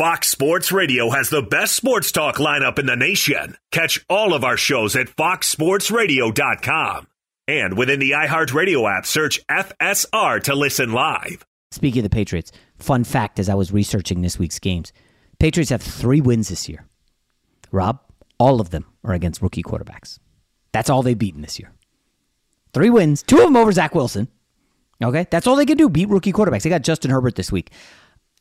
Fox 0.00 0.28
Sports 0.28 0.72
Radio 0.72 1.10
has 1.10 1.28
the 1.28 1.42
best 1.42 1.76
sports 1.76 2.10
talk 2.10 2.36
lineup 2.36 2.78
in 2.78 2.86
the 2.86 2.96
nation. 2.96 3.58
Catch 3.70 4.02
all 4.08 4.32
of 4.32 4.44
our 4.44 4.56
shows 4.56 4.96
at 4.96 5.08
foxsportsradio.com. 5.08 7.06
And 7.46 7.76
within 7.76 8.00
the 8.00 8.12
iHeartRadio 8.12 8.90
app, 8.90 9.04
search 9.04 9.46
FSR 9.48 10.42
to 10.44 10.54
listen 10.54 10.92
live. 10.94 11.44
Speaking 11.70 11.98
of 11.98 12.04
the 12.04 12.16
Patriots, 12.16 12.50
fun 12.78 13.04
fact 13.04 13.38
as 13.38 13.50
I 13.50 13.54
was 13.54 13.72
researching 13.72 14.22
this 14.22 14.38
week's 14.38 14.58
games, 14.58 14.94
Patriots 15.38 15.68
have 15.68 15.82
three 15.82 16.22
wins 16.22 16.48
this 16.48 16.66
year. 16.66 16.86
Rob, 17.70 18.00
all 18.38 18.62
of 18.62 18.70
them 18.70 18.86
are 19.04 19.12
against 19.12 19.42
rookie 19.42 19.62
quarterbacks. 19.62 20.18
That's 20.72 20.88
all 20.88 21.02
they've 21.02 21.18
beaten 21.18 21.42
this 21.42 21.58
year. 21.58 21.72
Three 22.72 22.88
wins, 22.88 23.22
two 23.22 23.36
of 23.36 23.44
them 23.44 23.56
over 23.56 23.70
Zach 23.70 23.94
Wilson. 23.94 24.28
Okay, 25.04 25.26
that's 25.30 25.46
all 25.46 25.56
they 25.56 25.66
can 25.66 25.76
do, 25.76 25.90
beat 25.90 26.08
rookie 26.08 26.32
quarterbacks. 26.32 26.62
They 26.62 26.70
got 26.70 26.84
Justin 26.84 27.10
Herbert 27.10 27.34
this 27.34 27.52
week. 27.52 27.70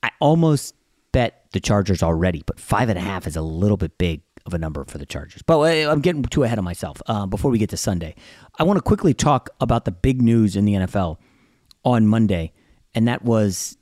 I 0.02 0.12
almost 0.22 0.74
bet 1.12 1.46
the 1.52 1.60
Chargers 1.60 2.04
already, 2.04 2.44
but 2.46 2.60
five 2.60 2.90
and 2.90 2.98
a 2.98 3.02
half 3.02 3.28
is 3.28 3.36
a 3.36 3.42
little 3.42 3.78
bit 3.78 3.98
big 3.98 4.22
of 4.46 4.54
a 4.54 4.58
number 4.58 4.84
for 4.86 4.98
the 4.98 5.06
Chargers. 5.06 5.42
But 5.42 5.60
uh, 5.60 5.92
I'm 5.92 6.02
getting 6.02 6.24
too 6.24 6.44
ahead 6.44 6.58
of 6.58 6.64
myself. 6.64 7.02
Uh, 7.08 7.26
before 7.26 7.52
we 7.52 7.58
get 7.58 7.70
to 7.72 7.78
Sunday, 7.78 8.16
I 8.58 8.64
want 8.64 8.78
to 8.78 8.82
quickly 8.82 9.14
talk 9.14 9.50
about 9.60 9.86
the 9.86 9.92
big 9.92 10.22
news 10.22 10.56
in 10.56 10.66
the 10.66 10.74
NFL 10.74 11.18
on 11.84 12.08
Monday, 12.08 12.52
and 12.94 13.08
that 13.08 13.24
was 13.24 13.78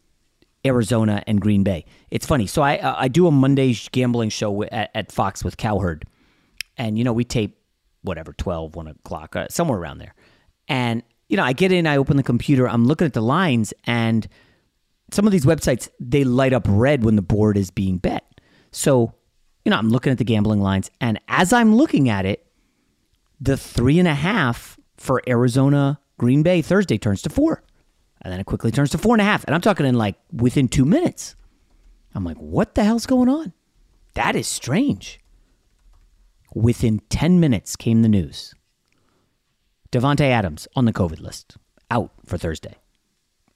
Arizona 0.65 1.23
and 1.27 1.41
Green 1.41 1.63
Bay. 1.63 1.85
It's 2.11 2.25
funny. 2.25 2.47
So 2.47 2.61
I 2.61 2.77
uh, 2.77 2.95
I 2.97 3.07
do 3.07 3.27
a 3.27 3.31
Monday 3.31 3.75
gambling 3.91 4.29
show 4.29 4.63
at, 4.63 4.91
at 4.93 5.11
Fox 5.11 5.43
with 5.43 5.57
Cowherd, 5.57 6.05
and 6.77 6.97
you 6.97 7.03
know 7.03 7.13
we 7.13 7.23
tape 7.23 7.57
whatever 8.03 8.31
12, 8.31 8.75
1 8.75 8.87
o'clock, 8.87 9.35
uh, 9.35 9.47
somewhere 9.49 9.77
around 9.77 9.97
there, 9.97 10.13
and 10.67 11.03
you 11.29 11.37
know 11.37 11.43
I 11.43 11.53
get 11.53 11.71
in, 11.71 11.87
I 11.87 11.97
open 11.97 12.17
the 12.17 12.23
computer, 12.23 12.67
I'm 12.67 12.85
looking 12.85 13.05
at 13.05 13.13
the 13.13 13.21
lines, 13.21 13.73
and 13.85 14.27
some 15.11 15.25
of 15.25 15.31
these 15.31 15.45
websites 15.45 15.89
they 15.99 16.23
light 16.23 16.53
up 16.53 16.65
red 16.67 17.03
when 17.03 17.15
the 17.15 17.21
board 17.21 17.57
is 17.57 17.71
being 17.71 17.97
bet. 17.97 18.41
So, 18.71 19.13
you 19.63 19.69
know, 19.69 19.77
I'm 19.77 19.89
looking 19.89 20.11
at 20.11 20.17
the 20.17 20.23
gambling 20.23 20.61
lines, 20.61 20.91
and 20.99 21.19
as 21.27 21.53
I'm 21.53 21.75
looking 21.75 22.09
at 22.09 22.25
it, 22.25 22.45
the 23.39 23.57
three 23.57 23.99
and 23.99 24.07
a 24.07 24.15
half 24.15 24.79
for 24.97 25.21
Arizona 25.27 25.99
Green 26.17 26.43
Bay 26.43 26.61
Thursday 26.61 26.97
turns 26.97 27.21
to 27.23 27.29
four. 27.29 27.63
And 28.21 28.33
then 28.33 28.39
it 28.39 28.45
quickly 28.45 28.71
turns 28.71 28.89
to 28.91 28.97
four 28.97 29.13
and 29.13 29.21
a 29.21 29.25
half. 29.25 29.43
And 29.45 29.53
I'm 29.53 29.61
talking 29.61 29.85
in 29.85 29.95
like 29.95 30.15
within 30.31 30.67
two 30.67 30.85
minutes. 30.85 31.35
I'm 32.15 32.23
like, 32.23 32.37
what 32.37 32.73
the 32.73 32.83
hell's 32.83 33.05
going 33.05 33.29
on? 33.29 33.53
That 34.15 34.35
is 34.35 34.47
strange. 34.47 35.19
Within 36.55 36.99
10 37.09 37.39
minutes 37.39 37.75
came 37.75 38.01
the 38.01 38.09
news. 38.09 38.55
Davante 39.91 40.21
Adams 40.21 40.67
on 40.75 40.85
the 40.85 40.93
COVID 40.93 41.21
list, 41.21 41.57
out 41.91 42.11
for 42.25 42.37
Thursday 42.37 42.77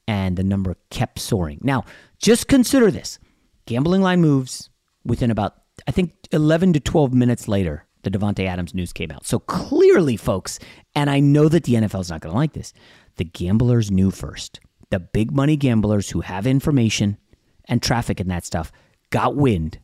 and 0.08 0.38
the 0.38 0.44
number 0.44 0.76
kept 0.90 1.20
soaring. 1.20 1.60
Now, 1.62 1.86
just 2.20 2.48
consider 2.48 2.92
this 2.92 3.20
gambling 3.66 4.02
line 4.02 4.22
moves 4.22 4.70
within 5.06 5.32
about, 5.32 5.56
I 5.88 5.92
think, 5.92 6.14
11 6.32 6.74
to 6.74 6.80
12 6.80 7.14
minutes 7.14 7.48
later, 7.48 7.86
the 8.04 8.12
Davante 8.12 8.46
Adams 8.46 8.74
news 8.74 8.94
came 8.94 9.12
out. 9.12 9.26
So 9.26 9.40
clearly, 9.40 10.18
folks, 10.18 10.60
and 10.96 11.10
I 11.10 11.20
know 11.20 11.48
that 11.50 11.64
the 11.64 11.74
NFL 11.74 12.02
is 12.02 12.10
not 12.10 12.22
going 12.22 12.34
to 12.34 12.38
like 12.38 12.54
this, 12.54 12.74
the 13.18 13.24
gamblers 13.26 13.92
knew 13.92 14.12
first. 14.12 14.60
The 14.90 15.00
big 15.00 15.32
money 15.32 15.56
gamblers 15.56 16.10
who 16.10 16.22
have 16.22 16.48
information 16.48 17.18
and 17.66 17.82
traffic 17.82 18.20
and 18.20 18.30
that 18.30 18.46
stuff 18.46 18.72
got 19.10 19.36
wind 19.36 19.80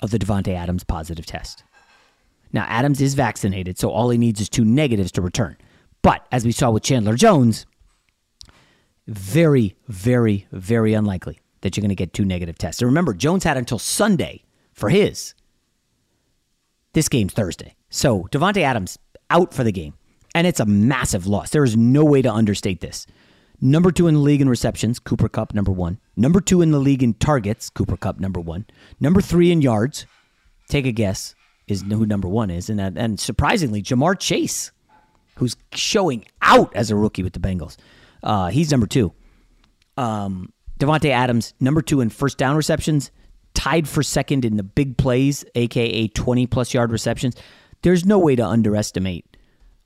of 0.00 0.10
the 0.10 0.18
Davante 0.18 0.54
Adams 0.54 0.84
positive 0.84 1.26
test. 1.26 1.64
Now, 2.52 2.66
Adams 2.68 3.00
is 3.00 3.14
vaccinated, 3.14 3.78
so 3.78 3.90
all 3.90 4.10
he 4.10 4.18
needs 4.18 4.40
is 4.40 4.48
two 4.48 4.64
negatives 4.64 5.12
to 5.12 5.22
return. 5.22 5.56
But 6.02 6.26
as 6.30 6.44
we 6.44 6.52
saw 6.52 6.70
with 6.70 6.82
Chandler 6.82 7.14
Jones, 7.14 7.64
very, 9.06 9.76
very, 9.88 10.46
very 10.52 10.94
unlikely 10.94 11.40
that 11.60 11.76
you're 11.76 11.82
going 11.82 11.88
to 11.88 11.94
get 11.94 12.12
two 12.12 12.24
negative 12.24 12.58
tests. 12.58 12.80
And 12.82 12.88
remember, 12.88 13.14
Jones 13.14 13.44
had 13.44 13.56
until 13.56 13.78
Sunday 13.78 14.44
for 14.72 14.88
his. 14.88 15.34
This 16.92 17.08
game's 17.08 17.32
Thursday. 17.32 17.74
So 17.90 18.28
Davante 18.30 18.62
Adams 18.62 18.98
out 19.30 19.54
for 19.54 19.64
the 19.64 19.72
game. 19.72 19.94
And 20.34 20.46
it's 20.46 20.60
a 20.60 20.66
massive 20.66 21.26
loss. 21.26 21.50
There 21.50 21.64
is 21.64 21.76
no 21.76 22.04
way 22.04 22.22
to 22.22 22.32
understate 22.32 22.80
this. 22.80 23.06
Number 23.60 23.92
two 23.92 24.08
in 24.08 24.14
the 24.14 24.20
league 24.20 24.40
in 24.40 24.48
receptions, 24.48 24.98
Cooper 24.98 25.28
Kupp, 25.28 25.54
number 25.54 25.70
one. 25.70 26.00
Number 26.16 26.40
two 26.40 26.62
in 26.62 26.72
the 26.72 26.80
league 26.80 27.02
in 27.02 27.14
targets, 27.14 27.70
Cooper 27.70 27.96
Kupp, 27.96 28.18
number 28.18 28.40
one. 28.40 28.66
Number 28.98 29.20
three 29.20 29.52
in 29.52 29.62
yards, 29.62 30.04
take 30.68 30.84
a 30.84 30.90
guess, 30.90 31.34
is 31.68 31.82
who 31.82 32.04
number 32.04 32.28
one 32.28 32.50
is. 32.50 32.68
And, 32.68 32.80
and 32.80 33.20
surprisingly, 33.20 33.80
Ja'Marr 33.80 34.18
Chase, 34.18 34.72
who's 35.36 35.54
showing 35.74 36.24
out 36.40 36.74
as 36.74 36.90
a 36.90 36.96
rookie 36.96 37.22
with 37.22 37.34
the 37.34 37.40
Bengals. 37.40 37.76
Uh, 38.22 38.48
he's 38.48 38.70
number 38.70 38.86
two. 38.86 39.12
Um, 39.96 40.52
Davante 40.78 41.10
Adams, 41.10 41.54
number 41.60 41.82
two 41.82 42.00
in 42.00 42.08
first 42.08 42.38
down 42.38 42.56
receptions, 42.56 43.10
tied 43.54 43.88
for 43.88 44.02
second 44.02 44.44
in 44.44 44.56
the 44.56 44.62
big 44.62 44.96
plays, 44.96 45.44
aka 45.54 46.08
20 46.08 46.46
plus 46.46 46.74
yard 46.74 46.90
receptions. 46.90 47.36
There's 47.82 48.04
no 48.04 48.18
way 48.18 48.36
to 48.36 48.44
underestimate 48.44 49.36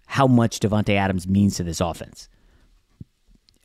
how 0.06 0.26
much 0.26 0.60
Davante 0.60 0.94
Adams 0.94 1.26
means 1.26 1.56
to 1.56 1.64
this 1.64 1.80
offense. 1.80 2.28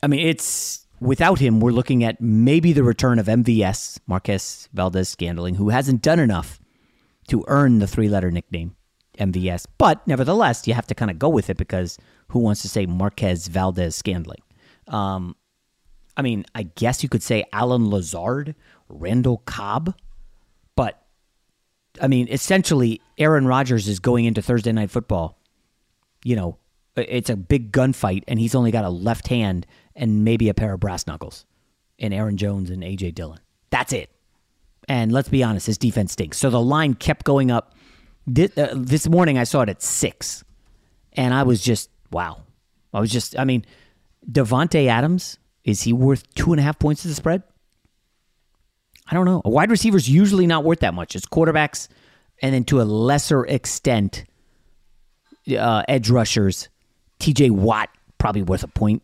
I 0.02 0.08
mean, 0.08 0.26
it's 0.26 0.88
without 1.00 1.40
him, 1.40 1.60
we're 1.60 1.72
looking 1.72 2.04
at 2.04 2.20
maybe 2.22 2.74
the 2.74 2.84
return 2.84 3.20
of 3.20 3.28
MVS, 3.28 4.00
Marquez 4.08 4.70
Valdes 4.74 5.10
Scantling, 5.10 5.56
who 5.56 5.70
hasn't 5.70 6.02
done 6.02 6.20
enough 6.20 6.60
to 7.28 7.44
earn 7.48 7.80
the 7.80 7.88
three 7.88 8.10
letter 8.10 8.32
nickname 8.32 8.76
MVS. 9.18 9.66
But 9.78 10.06
nevertheless, 10.08 10.68
you 10.68 10.74
have 10.74 10.88
to 10.88 10.96
kind 10.96 11.12
of 11.12 11.20
go 11.20 11.30
with 11.30 11.50
it 11.50 11.58
because 11.58 11.98
who 12.30 12.40
wants 12.40 12.62
to 12.64 12.70
say 12.70 12.86
Marquez 12.86 13.48
Valdes 13.48 13.96
Scantling? 13.96 14.42
Um, 14.92 15.36
I 16.16 16.22
mean, 16.22 16.46
I 16.54 16.64
guess 16.64 17.02
you 17.02 17.10
could 17.10 17.24
say 17.24 17.46
Allen 17.52 17.90
Lazard, 17.90 18.54
Randall 18.90 19.42
Cobb, 19.46 19.96
but 20.76 21.02
I 22.00 22.08
mean, 22.08 22.28
essentially, 22.30 23.02
Aaron 23.18 23.48
Rodgers 23.48 23.88
is 23.88 24.00
going 24.00 24.26
into 24.26 24.42
Thursday 24.42 24.72
night 24.72 24.92
football. 24.92 25.40
You 26.24 26.36
know, 26.36 26.58
it's 26.96 27.30
a 27.30 27.36
big 27.36 27.72
gunfight, 27.72 28.24
and 28.28 28.40
he's 28.40 28.54
only 28.54 28.72
got 28.72 28.86
a 28.86 28.90
left 28.90 29.28
hand 29.30 29.66
and 29.96 30.24
maybe 30.24 30.50
a 30.50 30.54
pair 30.54 30.74
of 30.74 30.80
brass 30.80 31.08
knuckles 31.08 31.46
and 31.98 32.14
Aaron 32.14 32.38
Jones 32.38 32.70
and 32.70 32.84
AJ 32.84 33.16
Dillon. 33.16 33.40
That's 33.70 33.94
it. 33.94 34.10
And 34.88 35.12
let's 35.12 35.30
be 35.30 35.44
honest, 35.44 35.68
his 35.68 35.78
defense 35.78 36.14
stinks. 36.14 36.38
So 36.38 36.50
the 36.50 36.62
line 36.62 36.96
kept 36.96 37.26
going 37.26 37.52
up. 37.52 37.76
This, 38.28 38.56
uh, 38.58 38.74
this 38.76 39.08
morning, 39.08 39.38
I 39.38 39.46
saw 39.46 39.62
it 39.62 39.70
at 39.70 39.82
six, 39.82 40.44
and 41.14 41.34
I 41.34 41.44
was 41.44 41.62
just 41.62 41.90
wow. 42.12 42.42
I 42.94 43.00
was 43.00 43.10
just, 43.10 43.40
I 43.40 43.46
mean, 43.46 43.66
Davante 44.30 44.88
Adams 44.88 45.38
is 45.64 45.84
he 45.84 45.94
worth 45.94 46.32
two 46.34 46.52
and 46.52 46.60
a 46.60 46.64
half 46.64 46.80
points 46.80 47.04
to 47.04 47.08
the 47.08 47.14
spread? 47.14 47.44
I 49.08 49.14
don't 49.14 49.26
know. 49.26 49.42
A 49.44 49.50
wide 49.50 49.70
receiver's 49.70 50.10
usually 50.10 50.48
not 50.48 50.64
worth 50.64 50.80
that 50.80 50.94
much. 50.94 51.16
It's 51.16 51.26
quarterbacks, 51.26 51.88
and 52.42 52.54
then 52.54 52.64
to 52.66 52.82
a 52.82 52.84
lesser 52.84 53.46
extent, 53.46 54.26
uh, 55.58 55.84
edge 55.88 56.10
rushers. 56.10 56.70
T.J. 57.20 57.52
Watt 57.52 57.90
probably 58.18 58.42
worth 58.42 58.64
a 58.64 58.68
point. 58.68 59.04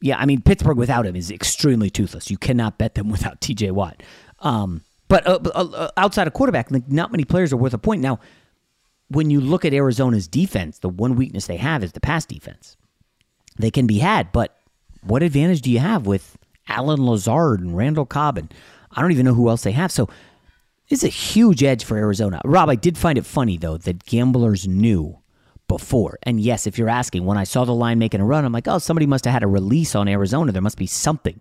Yeah, 0.00 0.18
I 0.18 0.26
mean 0.26 0.42
Pittsburgh 0.42 0.76
without 0.76 1.06
him 1.06 1.16
is 1.16 1.30
extremely 1.30 1.90
toothless. 1.90 2.30
You 2.30 2.36
cannot 2.36 2.78
bet 2.78 2.94
them 2.94 3.08
without 3.10 3.40
T.J. 3.40 3.70
Watt. 3.70 4.02
Um, 4.40 4.82
but 5.08 5.26
uh, 5.26 5.38
uh, 5.54 5.90
outside 5.96 6.26
of 6.26 6.32
quarterback, 6.34 6.70
not 6.88 7.10
many 7.10 7.24
players 7.24 7.52
are 7.52 7.56
worth 7.56 7.74
a 7.74 7.78
point. 7.78 8.02
Now, 8.02 8.20
when 9.08 9.30
you 9.30 9.40
look 9.40 9.64
at 9.64 9.72
Arizona's 9.72 10.28
defense, 10.28 10.78
the 10.78 10.88
one 10.88 11.14
weakness 11.16 11.46
they 11.46 11.56
have 11.56 11.82
is 11.84 11.92
the 11.92 12.00
pass 12.00 12.24
defense. 12.26 12.76
They 13.56 13.70
can 13.70 13.86
be 13.86 13.98
had, 13.98 14.32
but 14.32 14.56
what 15.02 15.22
advantage 15.22 15.62
do 15.62 15.70
you 15.70 15.78
have 15.78 16.06
with 16.06 16.36
Allen 16.68 17.04
Lazard 17.06 17.60
and 17.60 17.76
Randall 17.76 18.06
Cobb? 18.06 18.38
And 18.38 18.52
I 18.90 19.00
don't 19.00 19.12
even 19.12 19.26
know 19.26 19.34
who 19.34 19.48
else 19.48 19.62
they 19.62 19.72
have. 19.72 19.92
So 19.92 20.08
it's 20.88 21.04
a 21.04 21.08
huge 21.08 21.62
edge 21.62 21.84
for 21.84 21.96
Arizona. 21.96 22.40
Rob, 22.44 22.68
I 22.68 22.74
did 22.74 22.98
find 22.98 23.18
it 23.18 23.26
funny, 23.26 23.56
though, 23.56 23.76
that 23.78 24.04
gamblers 24.04 24.66
knew 24.66 25.18
before. 25.68 26.18
And 26.24 26.40
yes, 26.40 26.66
if 26.66 26.78
you're 26.78 26.88
asking, 26.88 27.24
when 27.24 27.38
I 27.38 27.44
saw 27.44 27.64
the 27.64 27.74
line 27.74 27.98
making 27.98 28.20
a 28.20 28.24
run, 28.24 28.44
I'm 28.44 28.52
like, 28.52 28.68
oh, 28.68 28.78
somebody 28.78 29.06
must 29.06 29.24
have 29.24 29.32
had 29.32 29.42
a 29.42 29.48
release 29.48 29.94
on 29.94 30.08
Arizona. 30.08 30.52
There 30.52 30.62
must 30.62 30.76
be 30.76 30.86
something. 30.86 31.40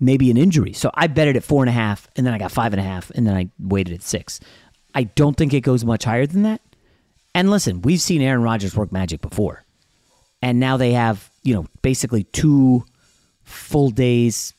Maybe 0.00 0.30
an 0.30 0.36
injury. 0.36 0.72
So 0.72 0.90
I 0.94 1.06
bet 1.06 1.28
it 1.28 1.36
at 1.36 1.44
four 1.44 1.62
and 1.62 1.68
a 1.68 1.72
half, 1.72 2.08
and 2.16 2.26
then 2.26 2.34
I 2.34 2.38
got 2.38 2.52
five 2.52 2.72
and 2.72 2.80
a 2.80 2.84
half, 2.84 3.10
and 3.10 3.26
then 3.26 3.36
I 3.36 3.50
waited 3.58 3.94
at 3.94 4.02
six. 4.02 4.40
I 4.94 5.04
don't 5.04 5.36
think 5.36 5.52
it 5.54 5.60
goes 5.60 5.84
much 5.84 6.04
higher 6.04 6.26
than 6.26 6.42
that. 6.42 6.60
And 7.34 7.50
listen, 7.50 7.82
we've 7.82 8.00
seen 8.00 8.22
Aaron 8.22 8.42
Rodgers 8.42 8.74
work 8.74 8.90
magic 8.90 9.20
before. 9.20 9.64
And 10.42 10.58
now 10.58 10.76
they 10.76 10.92
have, 10.92 11.30
you 11.42 11.54
know, 11.54 11.66
basically 11.82 12.24
two 12.24 12.84
full 13.42 13.90
days 13.90 14.54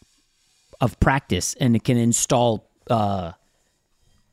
of 0.80 1.00
practice 1.00 1.54
and 1.60 1.76
it 1.76 1.84
can 1.84 1.98
install 1.98 2.70
uh, 2.90 3.32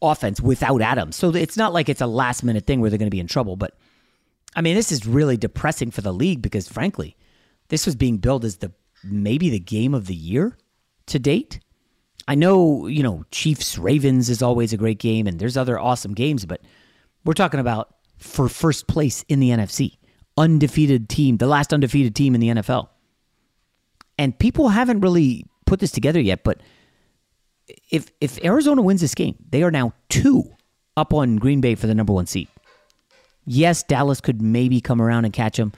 offense 0.02 0.40
without 0.40 0.80
Adams. 0.80 1.16
So 1.16 1.34
it's 1.34 1.56
not 1.56 1.72
like 1.72 1.88
it's 1.88 2.00
a 2.00 2.06
last 2.06 2.42
minute 2.42 2.66
thing 2.66 2.80
where 2.80 2.90
they're 2.90 2.98
going 2.98 3.10
to 3.10 3.14
be 3.14 3.20
in 3.20 3.26
trouble. 3.26 3.56
But 3.56 3.76
I 4.56 4.60
mean, 4.60 4.74
this 4.74 4.90
is 4.90 5.06
really 5.06 5.36
depressing 5.36 5.90
for 5.90 6.00
the 6.00 6.12
league 6.12 6.42
because, 6.42 6.68
frankly, 6.68 7.16
this 7.68 7.86
was 7.86 7.96
being 7.96 8.16
billed 8.18 8.44
as 8.44 8.58
the 8.58 8.72
maybe 9.04 9.50
the 9.50 9.60
game 9.60 9.94
of 9.94 10.06
the 10.06 10.14
year 10.14 10.56
to 11.06 11.18
date. 11.18 11.60
I 12.26 12.34
know, 12.34 12.86
you 12.86 13.02
know, 13.02 13.24
Chiefs 13.30 13.78
Ravens 13.78 14.28
is 14.28 14.42
always 14.42 14.72
a 14.72 14.76
great 14.76 14.98
game 14.98 15.26
and 15.26 15.38
there's 15.38 15.56
other 15.56 15.78
awesome 15.78 16.14
games, 16.14 16.44
but 16.44 16.60
we're 17.24 17.34
talking 17.34 17.60
about 17.60 17.94
for 18.18 18.48
first 18.48 18.86
place 18.86 19.24
in 19.28 19.40
the 19.40 19.50
NFC. 19.50 19.96
Undefeated 20.38 21.08
team, 21.08 21.36
the 21.36 21.46
last 21.46 21.74
undefeated 21.74 22.14
team 22.14 22.34
in 22.34 22.40
the 22.40 22.48
NFL. 22.48 22.88
And 24.16 24.38
people 24.38 24.68
haven't 24.68 25.00
really 25.00 25.44
put 25.66 25.80
this 25.80 25.90
together 25.90 26.20
yet, 26.20 26.44
but 26.44 26.60
if 27.90 28.10
if 28.20 28.42
Arizona 28.44 28.80
wins 28.80 29.00
this 29.00 29.14
game, 29.14 29.36
they 29.50 29.62
are 29.62 29.70
now 29.70 29.92
two 30.08 30.44
up 30.96 31.12
on 31.12 31.36
Green 31.36 31.60
Bay 31.60 31.74
for 31.74 31.86
the 31.86 31.94
number 31.94 32.12
one 32.12 32.26
seed. 32.26 32.48
Yes, 33.44 33.82
Dallas 33.82 34.20
could 34.20 34.40
maybe 34.40 34.80
come 34.80 35.02
around 35.02 35.24
and 35.24 35.34
catch 35.34 35.56
them, 35.56 35.72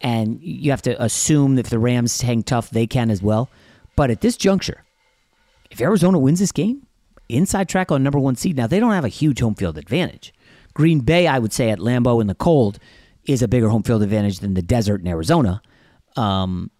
and 0.00 0.40
you 0.42 0.70
have 0.70 0.82
to 0.82 1.02
assume 1.02 1.58
if 1.58 1.70
the 1.70 1.78
Rams 1.78 2.20
hang 2.20 2.42
tough, 2.42 2.70
they 2.70 2.86
can 2.86 3.10
as 3.10 3.22
well. 3.22 3.48
But 3.96 4.10
at 4.10 4.20
this 4.20 4.36
juncture, 4.36 4.84
if 5.70 5.80
Arizona 5.80 6.18
wins 6.18 6.40
this 6.40 6.52
game, 6.52 6.86
inside 7.30 7.68
track 7.68 7.90
on 7.90 8.02
number 8.02 8.18
one 8.18 8.36
seed. 8.36 8.56
Now 8.56 8.66
they 8.66 8.80
don't 8.80 8.92
have 8.92 9.04
a 9.04 9.08
huge 9.08 9.40
home 9.40 9.54
field 9.54 9.78
advantage. 9.78 10.34
Green 10.74 11.00
Bay, 11.00 11.26
I 11.26 11.38
would 11.38 11.52
say, 11.52 11.70
at 11.70 11.78
Lambeau 11.78 12.20
in 12.20 12.26
the 12.26 12.34
cold, 12.34 12.78
is 13.32 13.42
a 13.42 13.48
bigger 13.48 13.68
home 13.68 13.82
field 13.82 14.02
advantage 14.02 14.40
than 14.40 14.54
the 14.54 14.62
desert 14.62 15.00
in 15.00 15.08
Arizona. 15.08 15.62
Um, 16.16 16.70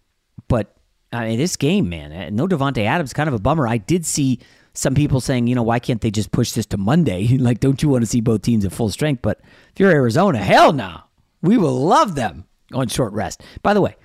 but 0.47 0.75
I 1.13 1.29
mean, 1.29 1.37
this 1.37 1.55
game, 1.55 1.89
man, 1.89 2.11
eh, 2.11 2.29
no 2.31 2.47
Davante 2.47 2.85
Adams, 2.85 3.13
kind 3.13 3.27
of 3.27 3.33
a 3.33 3.39
bummer. 3.39 3.67
I 3.67 3.77
did 3.77 4.05
see 4.05 4.39
some 4.73 4.95
people 4.95 5.19
saying, 5.19 5.47
you 5.47 5.55
know, 5.55 5.63
why 5.63 5.79
can't 5.79 6.01
they 6.01 6.11
just 6.11 6.31
push 6.31 6.51
this 6.53 6.65
to 6.67 6.77
Monday? 6.77 7.27
like, 7.37 7.59
don't 7.59 7.81
you 7.81 7.89
want 7.89 8.03
to 8.03 8.07
see 8.07 8.21
both 8.21 8.41
teams 8.41 8.65
at 8.65 8.71
full 8.71 8.89
strength? 8.89 9.21
But 9.21 9.41
if 9.41 9.79
you're 9.79 9.91
Arizona, 9.91 10.39
hell 10.39 10.73
no. 10.73 11.01
We 11.41 11.57
will 11.57 11.85
love 11.85 12.15
them 12.15 12.45
on 12.73 12.87
short 12.87 13.13
rest. 13.13 13.43
By 13.63 13.73
the 13.73 13.81
way, 13.81 13.95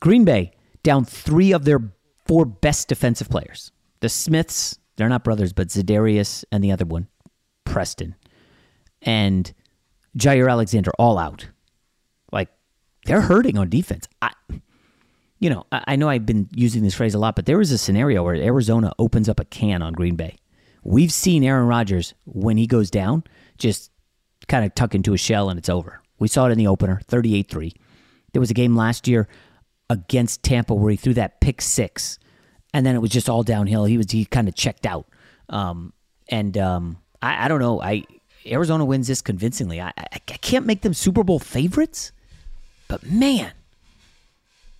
Green 0.00 0.24
Bay 0.24 0.52
down 0.82 1.04
three 1.04 1.52
of 1.52 1.64
their 1.64 1.80
four 2.26 2.44
best 2.44 2.88
defensive 2.88 3.28
players. 3.28 3.70
The 4.00 4.08
Smiths, 4.08 4.78
they're 4.96 5.08
not 5.08 5.24
brothers, 5.24 5.52
but 5.52 5.68
Za'Darius 5.68 6.44
and 6.52 6.62
the 6.62 6.72
other 6.72 6.84
one, 6.84 7.08
Preston, 7.64 8.16
and 9.00 9.52
Jaire 10.18 10.50
Alexander 10.50 10.90
all 10.98 11.16
out. 11.16 11.48
They're 13.06 13.20
hurting 13.20 13.58
on 13.58 13.68
defense. 13.68 14.08
I 14.22 14.32
you 15.40 15.50
know, 15.50 15.66
I 15.72 15.96
know 15.96 16.08
I've 16.08 16.24
been 16.24 16.48
using 16.54 16.82
this 16.82 16.94
phrase 16.94 17.14
a 17.14 17.18
lot, 17.18 17.36
but 17.36 17.44
there 17.44 17.58
was 17.58 17.70
a 17.70 17.76
scenario 17.76 18.22
where 18.22 18.34
Arizona 18.34 18.94
opens 18.98 19.28
up 19.28 19.38
a 19.38 19.44
can 19.44 19.82
on 19.82 19.92
Green 19.92 20.16
Bay. 20.16 20.36
We've 20.82 21.12
seen 21.12 21.44
Aaron 21.44 21.66
Rodgers, 21.66 22.14
when 22.24 22.56
he 22.56 22.66
goes 22.66 22.90
down, 22.90 23.24
just 23.58 23.90
kind 24.48 24.64
of 24.64 24.74
tuck 24.74 24.94
into 24.94 25.12
a 25.12 25.18
shell 25.18 25.50
and 25.50 25.58
it's 25.58 25.68
over. 25.68 26.00
We 26.18 26.28
saw 26.28 26.46
it 26.46 26.52
in 26.52 26.58
the 26.58 26.66
opener, 26.66 27.00
38 27.08 27.50
3. 27.50 27.74
There 28.32 28.40
was 28.40 28.50
a 28.50 28.54
game 28.54 28.74
last 28.74 29.06
year 29.06 29.28
against 29.90 30.42
Tampa 30.42 30.74
where 30.74 30.90
he 30.90 30.96
threw 30.96 31.14
that 31.14 31.40
pick 31.40 31.60
six, 31.60 32.18
and 32.72 32.86
then 32.86 32.94
it 32.94 33.00
was 33.00 33.10
just 33.10 33.28
all 33.28 33.42
downhill. 33.42 33.84
He 33.84 33.98
was 33.98 34.10
he 34.10 34.24
kind 34.24 34.48
of 34.48 34.54
checked 34.54 34.86
out. 34.86 35.06
Um, 35.48 35.92
and 36.28 36.56
um, 36.56 36.98
I, 37.20 37.44
I, 37.44 37.48
don't 37.48 37.60
know. 37.60 37.82
I 37.82 38.04
Arizona 38.46 38.84
wins 38.84 39.08
this 39.08 39.20
convincingly. 39.20 39.80
I, 39.80 39.88
I, 39.88 40.06
I 40.12 40.18
can't 40.18 40.64
make 40.64 40.80
them 40.80 40.94
Super 40.94 41.22
Bowl 41.22 41.38
favorites, 41.38 42.12
but 43.00 43.10
man, 43.10 43.50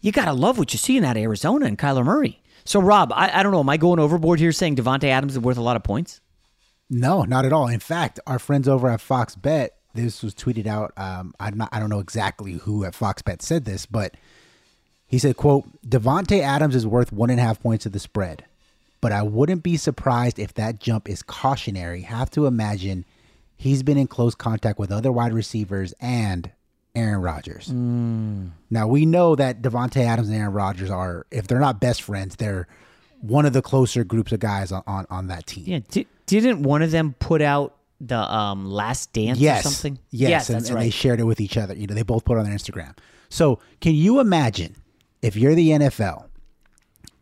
you 0.00 0.12
got 0.12 0.26
to 0.26 0.32
love 0.32 0.56
what 0.56 0.72
you 0.72 0.78
see 0.78 0.96
in 0.96 1.02
that 1.02 1.16
Arizona 1.16 1.66
and 1.66 1.76
Kyler 1.76 2.04
Murray. 2.04 2.40
So, 2.64 2.80
Rob, 2.80 3.12
I, 3.12 3.40
I 3.40 3.42
don't 3.42 3.50
know. 3.50 3.58
Am 3.58 3.68
I 3.68 3.76
going 3.76 3.98
overboard 3.98 4.38
here 4.38 4.52
saying 4.52 4.76
Davante 4.76 5.04
Adams 5.04 5.32
is 5.32 5.40
worth 5.40 5.56
a 5.56 5.62
lot 5.62 5.74
of 5.74 5.82
points? 5.82 6.20
No, 6.88 7.24
not 7.24 7.44
at 7.44 7.52
all. 7.52 7.66
In 7.66 7.80
fact, 7.80 8.20
our 8.26 8.38
friends 8.38 8.68
over 8.68 8.88
at 8.88 9.00
Fox 9.00 9.34
Bet, 9.34 9.76
this 9.94 10.22
was 10.22 10.32
tweeted 10.32 10.68
out. 10.68 10.92
Um, 10.96 11.34
I'm 11.40 11.56
not. 11.56 11.70
I 11.72 11.80
don't 11.80 11.90
know 11.90 11.98
exactly 11.98 12.52
who 12.52 12.84
at 12.84 12.94
Fox 12.94 13.20
Bet 13.20 13.42
said 13.42 13.64
this, 13.64 13.84
but 13.84 14.16
he 15.06 15.18
said, 15.18 15.36
"quote 15.36 15.64
Davante 15.82 16.40
Adams 16.40 16.76
is 16.76 16.86
worth 16.86 17.12
one 17.12 17.30
and 17.30 17.40
a 17.40 17.42
half 17.42 17.60
points 17.60 17.84
of 17.84 17.92
the 17.92 17.98
spread, 17.98 18.44
but 19.00 19.10
I 19.10 19.22
wouldn't 19.22 19.62
be 19.62 19.76
surprised 19.76 20.38
if 20.38 20.54
that 20.54 20.78
jump 20.78 21.08
is 21.08 21.22
cautionary. 21.22 22.02
Have 22.02 22.30
to 22.30 22.46
imagine 22.46 23.04
he's 23.56 23.82
been 23.82 23.98
in 23.98 24.06
close 24.06 24.34
contact 24.34 24.78
with 24.78 24.92
other 24.92 25.10
wide 25.10 25.32
receivers 25.32 25.94
and 26.00 26.50
Aaron 26.94 27.20
Rodgers. 27.20 27.68
Mm. 27.68 28.50
Now 28.70 28.86
we 28.86 29.06
know 29.06 29.34
that 29.36 29.62
Davante 29.62 30.04
Adams 30.04 30.28
and 30.28 30.36
Aaron 30.36 30.52
Rodgers 30.52 30.90
are, 30.90 31.26
if 31.30 31.46
they're 31.46 31.58
not 31.58 31.80
best 31.80 32.02
friends, 32.02 32.36
they're 32.36 32.68
one 33.20 33.46
of 33.46 33.52
the 33.52 33.62
closer 33.62 34.04
groups 34.04 34.32
of 34.32 34.40
guys 34.40 34.70
on 34.70 34.82
on, 34.86 35.06
on 35.10 35.26
that 35.28 35.46
team. 35.46 35.64
Yeah, 35.66 35.80
D- 35.90 36.06
didn't 36.26 36.62
one 36.62 36.82
of 36.82 36.90
them 36.90 37.14
put 37.18 37.42
out 37.42 37.76
the 38.00 38.18
um, 38.18 38.70
Last 38.70 39.12
Dance 39.12 39.38
yes. 39.38 39.60
or 39.60 39.70
something? 39.70 39.98
Yes, 40.10 40.30
yes 40.30 40.50
and, 40.50 40.64
and 40.66 40.74
right. 40.74 40.82
they 40.84 40.90
shared 40.90 41.20
it 41.20 41.24
with 41.24 41.40
each 41.40 41.56
other. 41.56 41.74
You 41.74 41.86
know, 41.86 41.94
they 41.94 42.02
both 42.02 42.24
put 42.24 42.36
it 42.36 42.40
on 42.40 42.44
their 42.44 42.54
Instagram. 42.54 42.96
So 43.28 43.58
can 43.80 43.94
you 43.94 44.20
imagine 44.20 44.76
if 45.22 45.36
you're 45.36 45.54
the 45.54 45.70
NFL 45.70 46.26